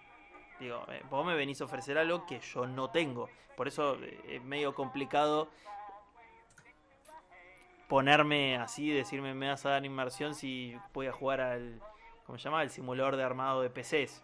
[0.60, 3.30] Digo, eh, vos me venís a ofrecer algo que yo no tengo.
[3.56, 5.50] Por eso eh, es medio complicado
[7.88, 11.82] ponerme así, decirme me vas a dar inmersión si voy a jugar al,
[12.26, 12.64] ¿cómo se llama?
[12.64, 14.24] El simulador de armado de PCs.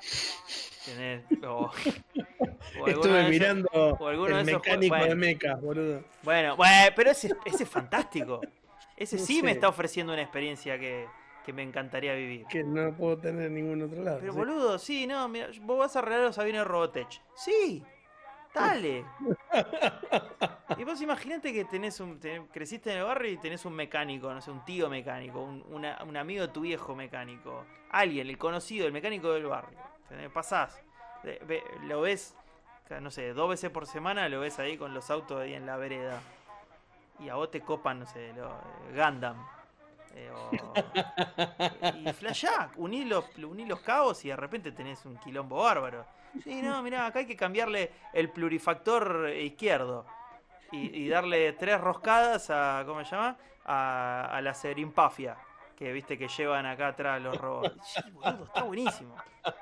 [2.86, 3.68] Estuve mirando
[4.10, 6.02] el mecánico de mecas, boludo.
[6.22, 6.56] Bueno,
[6.96, 8.40] pero ese, ese es fantástico.
[8.96, 11.06] Ese sí me está ofreciendo una experiencia que,
[11.52, 12.46] me encantaría vivir.
[12.46, 14.18] Que no puedo tener en ningún otro lado.
[14.20, 17.20] Pero boludo, sí, no, mira, vos vas a arreglar los aviones Robotech.
[17.34, 17.82] Sí,
[18.54, 19.04] Dale.
[20.78, 22.18] Y vos imaginate que tenés un.
[22.52, 25.84] creciste en el barrio y tenés un mecánico, no sé, un tío mecánico, un,
[26.16, 29.78] amigo de tu viejo mecánico, alguien, el conocido, el mecánico del barrio.
[30.32, 30.80] Pasás,
[31.82, 32.34] lo ves,
[33.00, 35.76] no sé, dos veces por semana lo ves ahí con los autos ahí en la
[35.76, 36.20] vereda.
[37.18, 39.36] Y a vos te copan, no sé, lo, eh, Gundam.
[40.14, 40.32] Eh,
[42.04, 46.06] y flashá, uní los, uní los cabos y de repente tenés un quilombo bárbaro.
[46.44, 50.06] Sí, no, mirá, acá hay que cambiarle el plurifactor izquierdo.
[50.72, 52.84] Y, darle tres roscadas a.
[52.86, 53.36] ¿Cómo se llama?
[53.64, 55.36] A, a la Serimpafia.
[55.74, 57.72] Que viste que llevan acá atrás los robots.
[57.82, 59.16] Sí, boludo, está buenísimo.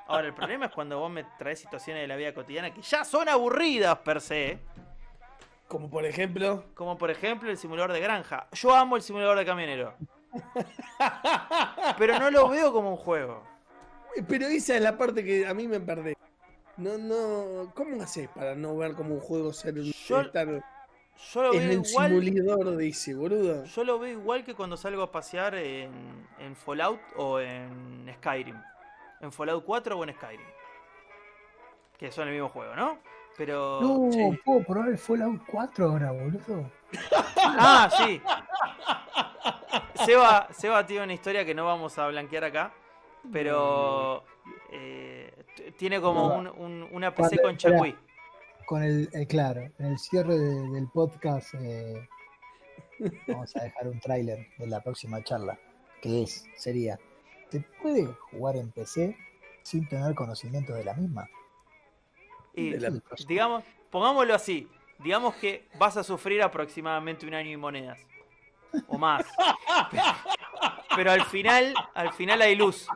[0.09, 3.05] Ahora, el problema es cuando vos me traes situaciones de la vida cotidiana que ya
[3.05, 4.59] son aburridas per se.
[5.69, 6.65] Como por ejemplo.
[6.75, 8.49] Como por ejemplo el simulador de granja.
[8.53, 9.95] Yo amo el simulador de camionero.
[11.99, 13.45] Pero no lo veo como un juego.
[14.29, 16.18] Pero esa es la parte que a mí me perdí.
[16.79, 17.73] No, no.
[17.75, 20.23] ¿Cómo haces para no ver como un juego ser un yo,
[21.33, 23.65] yo lo veo el igual, simulador dice, boludo?
[23.65, 25.91] Yo lo veo igual que cuando salgo a pasear en,
[26.39, 28.57] en Fallout o en Skyrim.
[29.21, 30.47] En Fallout 4 o en Skyrim.
[31.99, 32.99] Que son el mismo juego, ¿no?
[33.37, 33.81] Pero.
[33.81, 36.71] No, puedo probar el Fallout 4 ahora, boludo.
[37.37, 38.23] ah, sí.
[40.07, 42.73] Seba, Seba tiene una historia que no vamos a blanquear acá.
[43.33, 44.23] Pero.
[44.71, 45.28] Eh,
[45.77, 47.95] tiene como un, una PC con Chagüí.
[48.67, 52.09] Con el, eh, claro, en el cierre del podcast eh,
[53.27, 55.59] vamos a dejar un tráiler de la próxima charla,
[56.03, 56.99] que es, sería,
[57.51, 59.17] ¿te puede jugar en PC
[59.63, 61.29] sin tener conocimiento de la misma?
[62.55, 62.75] Y,
[63.27, 67.99] digamos, pongámoslo así, digamos que vas a sufrir aproximadamente un año y monedas,
[68.89, 69.25] o más.
[70.97, 72.87] pero al final, al final hay luz.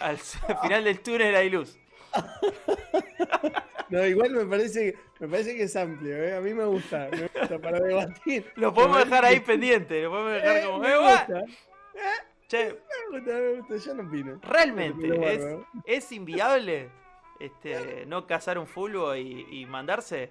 [0.00, 0.18] Al
[0.62, 1.78] final del túnel hay luz.
[3.88, 6.34] No, igual me parece, me parece que es amplio, ¿eh?
[6.34, 8.50] a mí me gusta, me gusta para debatir.
[8.54, 10.78] Lo podemos dejar ahí pendiente, lo podemos dejar eh, como.
[10.78, 11.44] Me gusta.
[12.48, 12.64] Che,
[13.10, 14.40] me gusta, me gusta, yo no opino.
[14.42, 15.44] Realmente, es,
[15.84, 16.88] es inviable
[17.38, 20.22] este, no cazar un fulbo y, y mandarse.
[20.22, 20.30] Eh,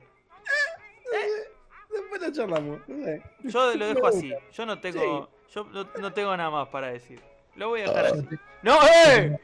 [1.92, 2.88] después lo charlamos.
[2.88, 3.22] No sé.
[3.44, 4.34] Yo lo dejo así.
[4.54, 7.22] Yo no tengo, yo no, no, tengo nada más para decir.
[7.56, 8.28] Lo voy a dejar así.
[8.64, 9.38] ¡No, eh!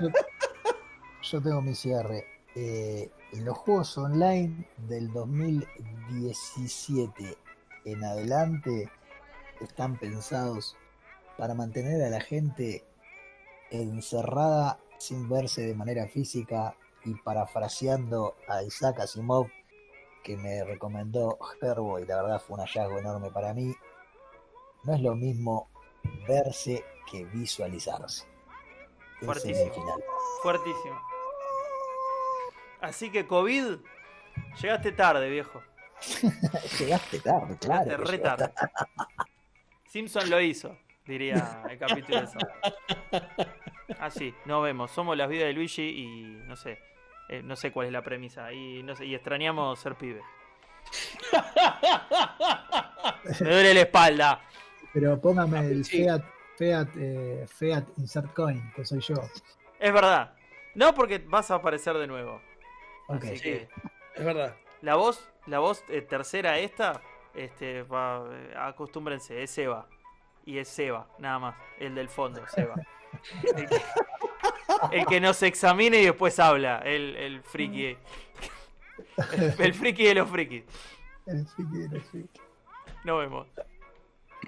[0.00, 0.08] yo
[1.22, 2.26] tengo mi cierre.
[2.54, 7.36] Eh, los juegos online del 2017
[7.84, 8.88] en adelante
[9.60, 10.76] están pensados
[11.36, 12.84] para mantener a la gente
[13.70, 19.48] encerrada sin verse de manera física y parafraseando a Isaac Asimov
[20.24, 23.74] que me recomendó Herbo y la verdad fue un hallazgo enorme para mí,
[24.84, 25.68] no es lo mismo
[26.26, 28.26] verse que visualizarse.
[29.20, 29.72] Fuertísimo.
[30.42, 31.00] Fuertísimo.
[32.80, 33.78] Así que COVID,
[34.60, 35.62] llegaste tarde, viejo.
[36.78, 37.96] llegaste tarde, claro.
[38.04, 38.52] re tarde.
[39.88, 40.76] Simpson lo hizo,
[41.06, 42.38] diría el capítulo de eso.
[43.98, 44.90] Así, nos vemos.
[44.90, 46.78] Somos las vidas de Luigi y no sé,
[47.28, 48.52] eh, no sé cuál es la premisa.
[48.52, 50.20] Y no sé, y extrañamos ser pibe.
[53.40, 54.40] Me duele la espalda.
[54.92, 56.22] Pero póngame el Fiat,
[56.56, 59.16] Fiat, eh, Fiat Insert Coin, que soy yo.
[59.78, 60.34] Es verdad.
[60.74, 62.40] No, porque vas a aparecer de nuevo.
[63.08, 63.68] Así que,
[64.14, 64.54] es verdad.
[64.82, 67.00] La voz, la voz eh, tercera esta,
[67.34, 69.88] este, va, eh, acostúmbrense, es Seba.
[70.44, 71.56] Y es Seba, nada más.
[71.78, 72.74] El del fondo, Seba.
[74.92, 76.78] el, que, nos examine y después habla.
[76.78, 77.96] El, el friki.
[79.58, 80.64] El, friki de los frikis.
[81.26, 82.42] El friki de los frikis.
[83.04, 83.46] Nos vemos.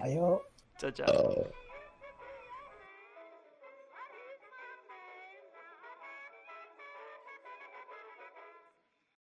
[0.01, 0.43] Adiós.
[0.79, 1.51] Chao, chao.